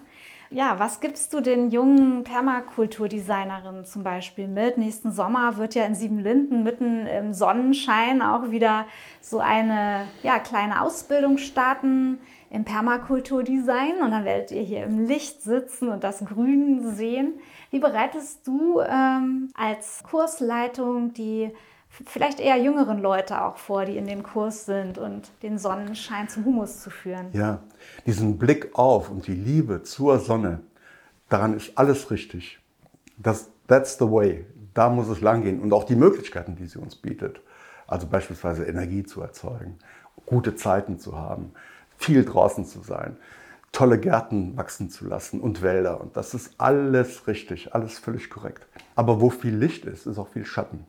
ja, 0.52 0.80
was 0.80 1.00
gibst 1.00 1.32
du 1.32 1.40
den 1.40 1.70
jungen 1.70 2.24
Permakulturdesignerinnen 2.24 3.84
zum 3.84 4.02
Beispiel 4.02 4.48
mit? 4.48 4.78
Nächsten 4.78 5.12
Sommer 5.12 5.56
wird 5.58 5.76
ja 5.76 5.84
in 5.84 5.94
Siebenlinden 5.94 6.64
mitten 6.64 7.06
im 7.06 7.32
Sonnenschein 7.32 8.20
auch 8.20 8.50
wieder 8.50 8.86
so 9.20 9.38
eine 9.38 10.08
ja, 10.24 10.40
kleine 10.40 10.82
Ausbildung 10.82 11.38
starten 11.38 12.18
im 12.50 12.64
Permakulturdesign 12.64 14.02
und 14.02 14.10
dann 14.10 14.24
werdet 14.24 14.50
ihr 14.50 14.62
hier 14.62 14.82
im 14.82 15.06
Licht 15.06 15.40
sitzen 15.42 15.88
und 15.88 16.02
das 16.02 16.24
Grün 16.24 16.94
sehen. 16.94 17.34
Wie 17.70 17.78
bereitest 17.78 18.44
du 18.44 18.80
ähm, 18.80 19.52
als 19.54 20.02
Kursleitung 20.02 21.14
die 21.14 21.52
vielleicht 22.06 22.40
eher 22.40 22.56
jüngeren 22.56 23.00
Leute 23.00 23.42
auch 23.42 23.56
vor, 23.56 23.84
die 23.84 23.96
in 23.96 24.06
dem 24.06 24.22
Kurs 24.22 24.66
sind 24.66 24.98
und 24.98 25.30
den 25.42 25.58
Sonnenschein 25.58 26.28
zum 26.28 26.44
Humus 26.44 26.80
zu 26.80 26.90
führen. 26.90 27.28
Ja, 27.32 27.60
diesen 28.06 28.38
Blick 28.38 28.70
auf 28.74 29.10
und 29.10 29.26
die 29.26 29.34
Liebe 29.34 29.82
zur 29.82 30.18
Sonne, 30.18 30.60
daran 31.28 31.56
ist 31.56 31.76
alles 31.76 32.10
richtig. 32.10 32.60
Das, 33.18 33.50
that's 33.66 33.98
the 33.98 34.10
way. 34.10 34.46
Da 34.72 34.88
muss 34.88 35.08
es 35.08 35.20
langgehen 35.20 35.60
und 35.60 35.72
auch 35.72 35.84
die 35.84 35.96
Möglichkeiten, 35.96 36.54
die 36.56 36.66
sie 36.66 36.78
uns 36.78 36.96
bietet. 36.96 37.40
Also 37.86 38.06
beispielsweise 38.06 38.64
Energie 38.64 39.02
zu 39.02 39.20
erzeugen, 39.20 39.78
gute 40.26 40.54
Zeiten 40.54 40.98
zu 40.98 41.18
haben, 41.18 41.52
viel 41.96 42.24
draußen 42.24 42.64
zu 42.64 42.82
sein, 42.82 43.16
tolle 43.72 43.98
Gärten 43.98 44.56
wachsen 44.56 44.90
zu 44.90 45.06
lassen 45.06 45.40
und 45.40 45.60
Wälder. 45.60 46.00
Und 46.00 46.16
das 46.16 46.34
ist 46.34 46.54
alles 46.58 47.26
richtig, 47.26 47.74
alles 47.74 47.98
völlig 47.98 48.30
korrekt. 48.30 48.66
Aber 48.94 49.20
wo 49.20 49.30
viel 49.30 49.56
Licht 49.56 49.84
ist, 49.86 50.06
ist 50.06 50.18
auch 50.18 50.28
viel 50.28 50.44
Schatten. 50.44 50.86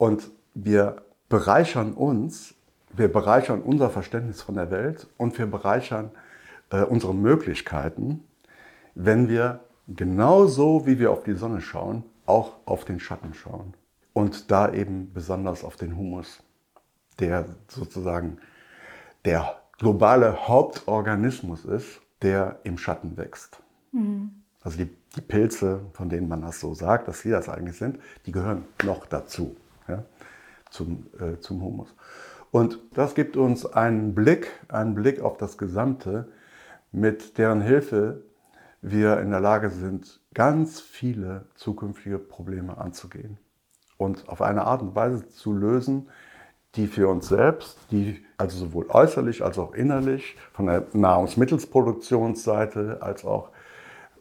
Und 0.00 0.30
wir 0.54 1.02
bereichern 1.28 1.92
uns, 1.92 2.54
wir 2.90 3.12
bereichern 3.12 3.60
unser 3.60 3.90
Verständnis 3.90 4.40
von 4.40 4.54
der 4.54 4.70
Welt 4.70 5.06
und 5.18 5.36
wir 5.36 5.44
bereichern 5.44 6.10
äh, 6.70 6.80
unsere 6.84 7.14
Möglichkeiten, 7.14 8.24
wenn 8.94 9.28
wir 9.28 9.60
genauso 9.88 10.86
wie 10.86 10.98
wir 10.98 11.10
auf 11.10 11.22
die 11.22 11.34
Sonne 11.34 11.60
schauen, 11.60 12.02
auch 12.24 12.54
auf 12.64 12.86
den 12.86 12.98
Schatten 12.98 13.34
schauen. 13.34 13.74
Und 14.14 14.50
da 14.50 14.72
eben 14.72 15.12
besonders 15.12 15.64
auf 15.64 15.76
den 15.76 15.94
Humus, 15.94 16.42
der 17.18 17.44
sozusagen 17.68 18.38
der 19.26 19.60
globale 19.76 20.48
Hauptorganismus 20.48 21.66
ist, 21.66 22.00
der 22.22 22.58
im 22.64 22.78
Schatten 22.78 23.18
wächst. 23.18 23.60
Mhm. 23.92 24.30
Also 24.62 24.78
die, 24.78 24.88
die 25.14 25.20
Pilze, 25.20 25.82
von 25.92 26.08
denen 26.08 26.26
man 26.26 26.40
das 26.40 26.58
so 26.58 26.72
sagt, 26.72 27.06
dass 27.06 27.20
sie 27.20 27.30
das 27.30 27.50
eigentlich 27.50 27.76
sind, 27.76 27.98
die 28.24 28.32
gehören 28.32 28.64
noch 28.82 29.04
dazu 29.04 29.56
ja, 29.90 30.04
zum, 30.70 31.06
äh, 31.18 31.38
zum 31.40 31.62
Humus. 31.62 31.94
Und 32.50 32.78
das 32.94 33.14
gibt 33.14 33.36
uns 33.36 33.66
einen 33.66 34.14
Blick, 34.14 34.50
einen 34.68 34.94
Blick 34.94 35.20
auf 35.20 35.36
das 35.36 35.58
Gesamte, 35.58 36.28
mit 36.92 37.38
deren 37.38 37.60
Hilfe 37.60 38.22
wir 38.82 39.20
in 39.20 39.30
der 39.30 39.40
Lage 39.40 39.70
sind, 39.70 40.20
ganz 40.34 40.80
viele 40.80 41.46
zukünftige 41.54 42.18
Probleme 42.18 42.78
anzugehen 42.78 43.38
und 43.98 44.28
auf 44.28 44.42
eine 44.42 44.64
Art 44.64 44.82
und 44.82 44.96
Weise 44.96 45.28
zu 45.28 45.52
lösen, 45.52 46.08
die 46.76 46.86
für 46.86 47.08
uns 47.08 47.26
selbst, 47.28 47.78
die 47.90 48.24
also 48.36 48.58
sowohl 48.58 48.86
äußerlich 48.88 49.42
als 49.44 49.58
auch 49.58 49.74
innerlich, 49.74 50.36
von 50.52 50.66
der 50.66 50.86
Nahrungsmittelsproduktionsseite 50.92 53.02
als 53.02 53.24
auch 53.24 53.50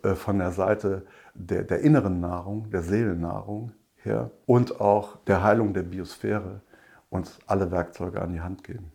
äh, 0.03 0.15
von 0.15 0.39
der 0.39 0.51
Seite 0.51 1.05
der, 1.33 1.63
der 1.63 1.81
inneren 1.81 2.19
Nahrung, 2.19 2.69
der 2.71 2.81
Seelennahrung, 2.81 3.71
her 4.03 4.31
und 4.45 4.81
auch 4.81 5.17
der 5.27 5.43
Heilung 5.43 5.73
der 5.73 5.83
Biosphäre 5.83 6.61
uns 7.09 7.39
alle 7.47 7.71
Werkzeuge 7.71 8.21
an 8.21 8.33
die 8.33 8.41
Hand 8.41 8.63
geben. 8.63 8.91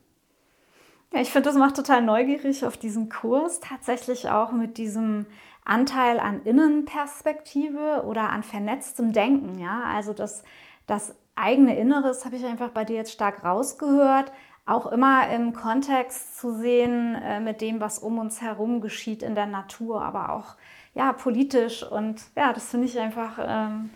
Ja, 1.12 1.20
ich 1.20 1.30
finde, 1.30 1.48
das 1.48 1.58
macht 1.58 1.76
total 1.76 2.02
neugierig 2.02 2.64
auf 2.64 2.76
diesen 2.76 3.08
Kurs, 3.08 3.60
tatsächlich 3.60 4.28
auch 4.30 4.52
mit 4.52 4.78
diesem 4.78 5.26
Anteil 5.64 6.18
an 6.18 6.42
Innenperspektive 6.42 8.04
oder 8.04 8.30
an 8.30 8.42
vernetztem 8.42 9.12
Denken. 9.12 9.58
Ja, 9.58 9.84
also 9.94 10.12
das, 10.12 10.42
das 10.86 11.14
eigene 11.34 11.76
Inneres 11.76 12.24
habe 12.24 12.36
ich 12.36 12.44
einfach 12.44 12.70
bei 12.70 12.84
dir 12.84 12.96
jetzt 12.96 13.12
stark 13.12 13.44
rausgehört, 13.44 14.32
auch 14.66 14.86
immer 14.86 15.28
im 15.28 15.52
Kontext 15.52 16.38
zu 16.38 16.52
sehen 16.54 17.14
äh, 17.14 17.40
mit 17.40 17.60
dem, 17.60 17.80
was 17.80 17.98
um 17.98 18.18
uns 18.18 18.40
herum 18.40 18.80
geschieht 18.80 19.22
in 19.22 19.34
der 19.34 19.46
Natur, 19.46 20.02
aber 20.02 20.32
auch 20.32 20.56
ja 20.94 21.12
politisch 21.12 21.82
und 21.82 22.22
ja, 22.36 22.52
das 22.52 22.70
finde 22.70 22.86
ich 22.86 22.98
einfach 22.98 23.38
ähm, 23.40 23.90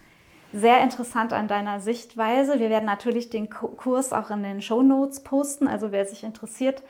sehr 0.53 0.81
interessant 0.83 1.33
an 1.33 1.49
deiner 1.49 1.81
Sichtweise. 1.81 2.59
Wir 2.59 2.71
werden 2.71 2.87
natürlich 2.87 3.31
den 3.31 3.51
Kurs 3.51 4.13
auch 4.13 4.31
in 4.31 4.43
den 4.43 4.63
Show 4.63 4.83
Notes 4.83 5.23
posten. 5.23 5.69
Also 5.69 5.93
wer 5.93 6.07
sich 6.07 6.25
interessiert, 6.25 6.83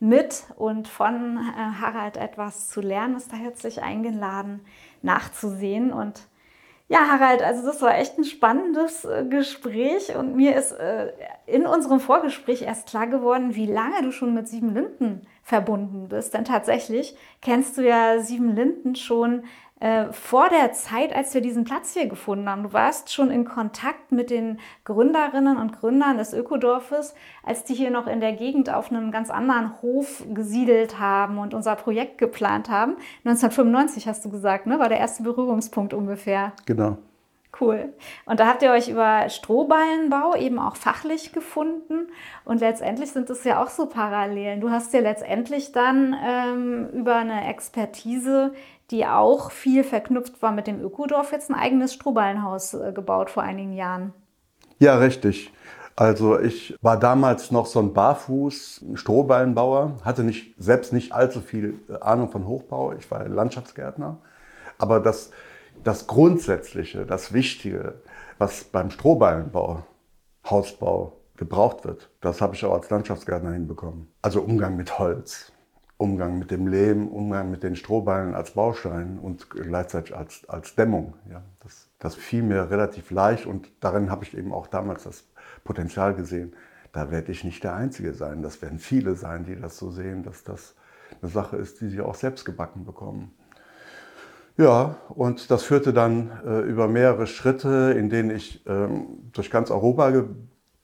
mit 0.00 0.44
und 0.56 0.88
von 0.88 1.38
äh, 1.38 1.80
Harald 1.80 2.16
etwas 2.16 2.68
zu 2.68 2.80
lernen, 2.80 3.16
ist 3.16 3.32
da 3.32 3.36
herzlich 3.36 3.82
eingeladen, 3.82 4.60
nachzusehen. 5.02 5.92
Und 5.92 6.26
ja, 6.88 7.08
Harald, 7.08 7.42
also 7.42 7.64
das 7.64 7.80
war 7.80 7.96
echt 7.96 8.18
ein 8.18 8.24
spannendes 8.24 9.04
äh, 9.04 9.24
Gespräch 9.24 10.14
und 10.14 10.36
mir 10.36 10.56
ist 10.56 10.72
äh, 10.72 11.12
in 11.46 11.66
unserem 11.66 12.00
Vorgespräch 12.00 12.62
erst 12.62 12.88
klar 12.88 13.06
geworden, 13.06 13.54
wie 13.54 13.66
lange 13.66 14.02
du 14.02 14.12
schon 14.12 14.34
mit 14.34 14.48
Sieben 14.48 14.74
Linden 14.74 15.22
verbunden 15.42 16.08
bist. 16.08 16.34
Denn 16.34 16.44
tatsächlich 16.44 17.16
kennst 17.40 17.78
du 17.78 17.82
ja 17.82 18.18
Sieben 18.20 18.54
Linden 18.54 18.96
schon 18.96 19.44
äh, 19.80 20.12
vor 20.12 20.48
der 20.48 20.72
Zeit, 20.72 21.14
als 21.14 21.34
wir 21.34 21.40
diesen 21.40 21.64
Platz 21.64 21.92
hier 21.94 22.06
gefunden 22.06 22.48
haben. 22.48 22.62
Du 22.62 22.72
warst 22.72 23.12
schon 23.12 23.30
in 23.30 23.44
Kontakt 23.44 24.12
mit 24.12 24.30
den 24.30 24.60
Gründerinnen 24.84 25.56
und 25.56 25.78
Gründern 25.78 26.16
des 26.16 26.32
Ökodorfes, 26.32 27.14
als 27.42 27.64
die 27.64 27.74
hier 27.74 27.90
noch 27.90 28.06
in 28.06 28.20
der 28.20 28.32
Gegend 28.32 28.70
auf 28.72 28.90
einem 28.90 29.10
ganz 29.10 29.30
anderen 29.30 29.82
Hof 29.82 30.24
gesiedelt 30.32 31.00
haben 31.00 31.38
und 31.38 31.54
unser 31.54 31.74
Projekt 31.74 32.18
geplant 32.18 32.70
haben. 32.70 32.96
1995 33.24 34.06
hast 34.06 34.24
du 34.24 34.30
gesagt, 34.30 34.66
ne? 34.66 34.78
war 34.78 34.88
der 34.88 34.98
erste 34.98 35.22
Berührungspunkt 35.22 35.92
ungefähr. 35.92 36.52
Genau. 36.66 36.96
Cool. 37.60 37.92
Und 38.26 38.40
da 38.40 38.46
habt 38.46 38.62
ihr 38.62 38.72
euch 38.72 38.88
über 38.88 39.28
Strohballenbau 39.28 40.34
eben 40.36 40.58
auch 40.58 40.76
fachlich 40.76 41.32
gefunden. 41.32 42.08
Und 42.44 42.60
letztendlich 42.60 43.12
sind 43.12 43.30
es 43.30 43.44
ja 43.44 43.62
auch 43.62 43.68
so 43.68 43.86
Parallelen. 43.86 44.60
Du 44.60 44.70
hast 44.70 44.92
ja 44.92 45.00
letztendlich 45.00 45.72
dann 45.72 46.16
ähm, 46.24 46.88
über 46.92 47.16
eine 47.16 47.48
Expertise 47.48 48.52
die 48.90 49.06
auch 49.06 49.50
viel 49.50 49.84
verknüpft 49.84 50.42
war 50.42 50.52
mit 50.52 50.66
dem 50.66 50.80
Ökodorf, 50.80 51.32
jetzt 51.32 51.50
ein 51.50 51.56
eigenes 51.56 51.94
Strohballenhaus 51.94 52.74
äh, 52.74 52.92
gebaut 52.92 53.30
vor 53.30 53.42
einigen 53.42 53.72
Jahren. 53.72 54.12
Ja, 54.78 54.98
richtig. 54.98 55.52
Also 55.96 56.40
ich 56.40 56.76
war 56.82 56.98
damals 56.98 57.52
noch 57.52 57.66
so 57.66 57.78
ein 57.78 57.92
Barfuß 57.92 58.84
Strohballenbauer, 58.94 59.98
hatte 60.04 60.24
nicht, 60.24 60.54
selbst 60.58 60.92
nicht 60.92 61.12
allzu 61.12 61.40
viel 61.40 61.80
äh, 61.88 62.00
Ahnung 62.00 62.30
von 62.30 62.46
Hochbau. 62.46 62.92
Ich 62.92 63.10
war 63.10 63.26
Landschaftsgärtner. 63.28 64.18
Aber 64.76 65.00
das, 65.00 65.30
das 65.84 66.06
Grundsätzliche, 66.06 67.06
das 67.06 67.32
Wichtige, 67.32 67.94
was 68.38 68.64
beim 68.64 68.90
Strohballenbau, 68.90 69.84
Hausbau 70.50 71.12
gebraucht 71.36 71.84
wird, 71.84 72.10
das 72.20 72.40
habe 72.40 72.54
ich 72.54 72.64
auch 72.64 72.74
als 72.74 72.90
Landschaftsgärtner 72.90 73.52
hinbekommen. 73.52 74.12
Also 74.20 74.40
Umgang 74.42 74.76
mit 74.76 74.98
Holz, 74.98 75.52
Umgang 75.96 76.38
mit 76.38 76.50
dem 76.50 76.66
Lehm, 76.66 77.08
Umgang 77.08 77.50
mit 77.50 77.62
den 77.62 77.76
Strohballen 77.76 78.34
als 78.34 78.52
Baustein 78.52 79.18
und 79.18 79.48
gleichzeitig 79.50 80.16
als, 80.16 80.48
als 80.48 80.74
Dämmung. 80.74 81.14
Ja, 81.30 81.42
das, 81.62 81.88
das 81.98 82.14
fiel 82.16 82.42
mir 82.42 82.70
relativ 82.70 83.10
leicht 83.10 83.46
und 83.46 83.70
darin 83.80 84.10
habe 84.10 84.24
ich 84.24 84.36
eben 84.36 84.52
auch 84.52 84.66
damals 84.66 85.04
das 85.04 85.24
Potenzial 85.62 86.14
gesehen. 86.14 86.54
Da 86.92 87.10
werde 87.10 87.32
ich 87.32 87.44
nicht 87.44 87.62
der 87.64 87.74
Einzige 87.74 88.12
sein. 88.12 88.42
Das 88.42 88.60
werden 88.62 88.78
viele 88.78 89.14
sein, 89.14 89.44
die 89.44 89.56
das 89.56 89.78
so 89.78 89.90
sehen, 89.90 90.22
dass 90.22 90.44
das 90.44 90.74
eine 91.20 91.30
Sache 91.30 91.56
ist, 91.56 91.80
die 91.80 91.88
sie 91.88 92.00
auch 92.00 92.14
selbst 92.14 92.44
gebacken 92.44 92.84
bekommen. 92.84 93.32
Ja, 94.56 94.96
und 95.08 95.50
das 95.50 95.64
führte 95.64 95.92
dann 95.92 96.30
äh, 96.46 96.60
über 96.60 96.86
mehrere 96.86 97.26
Schritte, 97.26 97.94
in 97.98 98.08
denen 98.08 98.30
ich 98.30 98.64
ähm, 98.66 99.30
durch 99.32 99.50
ganz 99.50 99.70
Europa 99.70 100.10
ge 100.10 100.24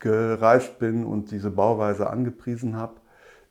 gereist 0.00 0.78
bin 0.78 1.04
und 1.04 1.30
diese 1.30 1.50
Bauweise 1.50 2.08
angepriesen 2.08 2.74
habe. 2.74 2.94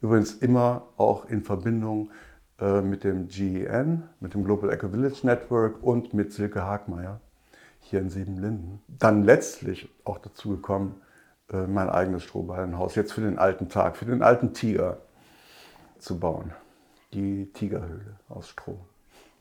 Übrigens 0.02 0.34
immer 0.34 0.84
auch 0.98 1.26
in 1.26 1.44
Verbindung 1.44 2.12
äh, 2.60 2.82
mit 2.82 3.04
dem 3.04 3.28
GEN, 3.28 4.04
mit 4.20 4.34
dem 4.34 4.44
Global 4.44 4.72
Eco 4.72 4.90
Village 4.90 5.20
Network 5.24 5.84
und 5.84 6.14
mit 6.14 6.32
Silke 6.32 6.64
Hagmeier 6.64 7.20
hier 7.82 8.00
in 8.00 8.10
Siebenlinden. 8.10 8.82
Dann 8.88 9.24
letztlich 9.24 9.90
auch 10.06 10.20
dazu 10.20 10.50
gekommen, 10.50 11.02
äh, 11.52 11.68
mein 11.68 11.90
eigenes 11.90 12.24
Strohballenhaus 12.24 12.96
jetzt 12.96 13.14
für 13.14 13.22
den 13.22 13.40
alten 13.40 13.70
Tag, 13.70 13.98
für 13.98 14.06
den 14.06 14.22
alten 14.22 14.54
Tiger 14.54 14.98
zu 15.98 16.20
bauen. 16.20 16.54
Die 17.14 17.52
Tigerhöhle 17.54 18.18
aus 18.30 18.50
Stroh. 18.50 18.80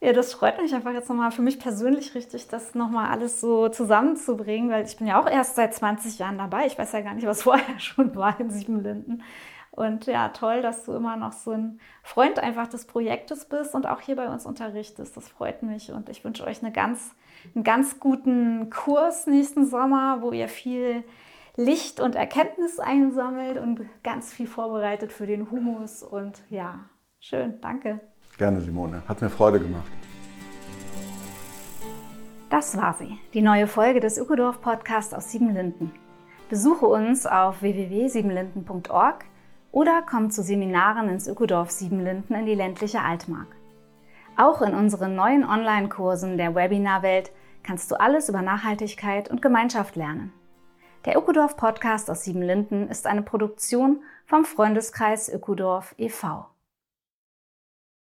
Ja, 0.01 0.13
das 0.13 0.33
freut 0.33 0.61
mich 0.63 0.73
einfach 0.75 0.93
jetzt 0.93 1.09
nochmal 1.09 1.33
für 1.33 1.43
mich 1.43 1.59
persönlich 1.59 2.15
richtig, 2.15 2.47
das 2.47 2.75
nochmal 2.77 3.11
alles 3.11 3.41
so 3.41 3.69
zusammenzubringen, 3.69 4.71
weil 4.71 4.85
ich 4.85 4.97
bin 4.97 5.09
ja 5.09 5.21
auch 5.21 5.29
erst 5.29 5.57
seit 5.57 5.75
20 5.75 6.21
Jahren 6.21 6.39
dabei. 6.39 6.67
Ich 6.67 6.79
weiß 6.79 6.93
ja 6.93 7.01
gar 7.01 7.15
nicht, 7.15 7.27
was 7.27 7.43
vorher 7.45 7.79
schon 7.81 8.15
war 8.15 8.39
in 8.41 8.51
Siebenlinden. 8.51 9.23
Und 9.79 10.07
ja, 10.07 10.31
toll, 10.31 10.61
dass 10.61 10.85
du 10.85 10.93
immer 10.93 11.17
noch 11.17 11.31
so 11.31 11.53
ein 11.53 11.79
Freund 12.03 12.41
einfach 12.41 12.67
des 12.67 12.85
Projektes 12.85 13.45
bist 13.45 13.77
und 13.77 13.87
auch 13.87 14.01
hier 14.01 14.17
bei 14.17 14.29
uns 14.29 14.45
unterrichtest. 14.45 15.17
Das 15.17 15.29
freut 15.29 15.63
mich 15.63 15.93
und 15.93 16.09
ich 16.09 16.25
wünsche 16.25 16.45
euch 16.45 16.65
eine 16.65 16.73
ganz, 16.73 17.15
einen 17.55 17.63
ganz 17.63 18.01
guten 18.01 18.71
Kurs 18.71 19.29
nächsten 19.29 19.67
Sommer, 19.67 20.21
wo 20.21 20.33
ihr 20.33 20.49
viel 20.49 21.05
Licht 21.55 22.01
und 22.01 22.17
Erkenntnis 22.17 22.81
einsammelt 22.81 23.57
und 23.57 23.83
ganz 24.03 24.33
viel 24.33 24.49
vorbereitet 24.49 25.13
für 25.13 25.29
den 25.29 25.49
Humus. 25.49 26.03
Und 26.03 26.43
ja, 26.51 26.81
schön, 27.21 27.61
danke. 27.61 28.01
Gerne, 28.37 28.61
Simone. 28.61 29.05
Hat 29.07 29.23
mir 29.23 29.31
Freude 29.31 29.61
gemacht. 29.61 29.93
Das 32.51 32.77
war 32.77 32.95
sie, 32.95 33.17
die 33.33 33.43
neue 33.43 33.69
Folge 33.69 34.01
des 34.01 34.19
Ökodorf 34.19 34.61
Podcasts 34.61 35.15
aus 35.15 35.31
Siebenlinden. 35.31 35.93
Besuche 36.49 36.87
uns 36.87 37.27
auf 37.27 37.63
www.siebenlinden.org 37.63 39.25
oder 39.73 40.03
komm 40.03 40.31
zu 40.31 40.43
Seminaren 40.43 41.09
ins 41.09 41.27
Ökodorf 41.27 41.71
Siebenlinden 41.71 42.35
in 42.35 42.47
die 42.47 42.55
ländliche 42.55 43.03
Altmark. 43.03 43.49
Auch 44.37 44.63
in 44.63 44.75
unseren 44.75 45.15
neuen 45.15 45.45
Online-Kursen 45.45 46.37
der 46.37 46.55
Webinarwelt 46.55 47.33
kannst 47.63 47.91
du 47.91 48.01
alles 48.01 48.29
über 48.29 48.43
Nachhaltigkeit 48.43 49.31
und 49.31 49.43
Gemeinschaft 49.43 49.97
lernen. 49.97 50.33
Der 51.05 51.17
Ökodorf 51.17 51.57
Podcast 51.57 52.11
aus 52.11 52.25
Siebenlinden 52.25 52.89
ist 52.89 53.07
eine 53.07 53.23
Produktion 53.23 54.03
vom 54.27 54.45
Freundeskreis 54.45 55.29
Ökodorf 55.29 55.95
e.V. 55.99 56.47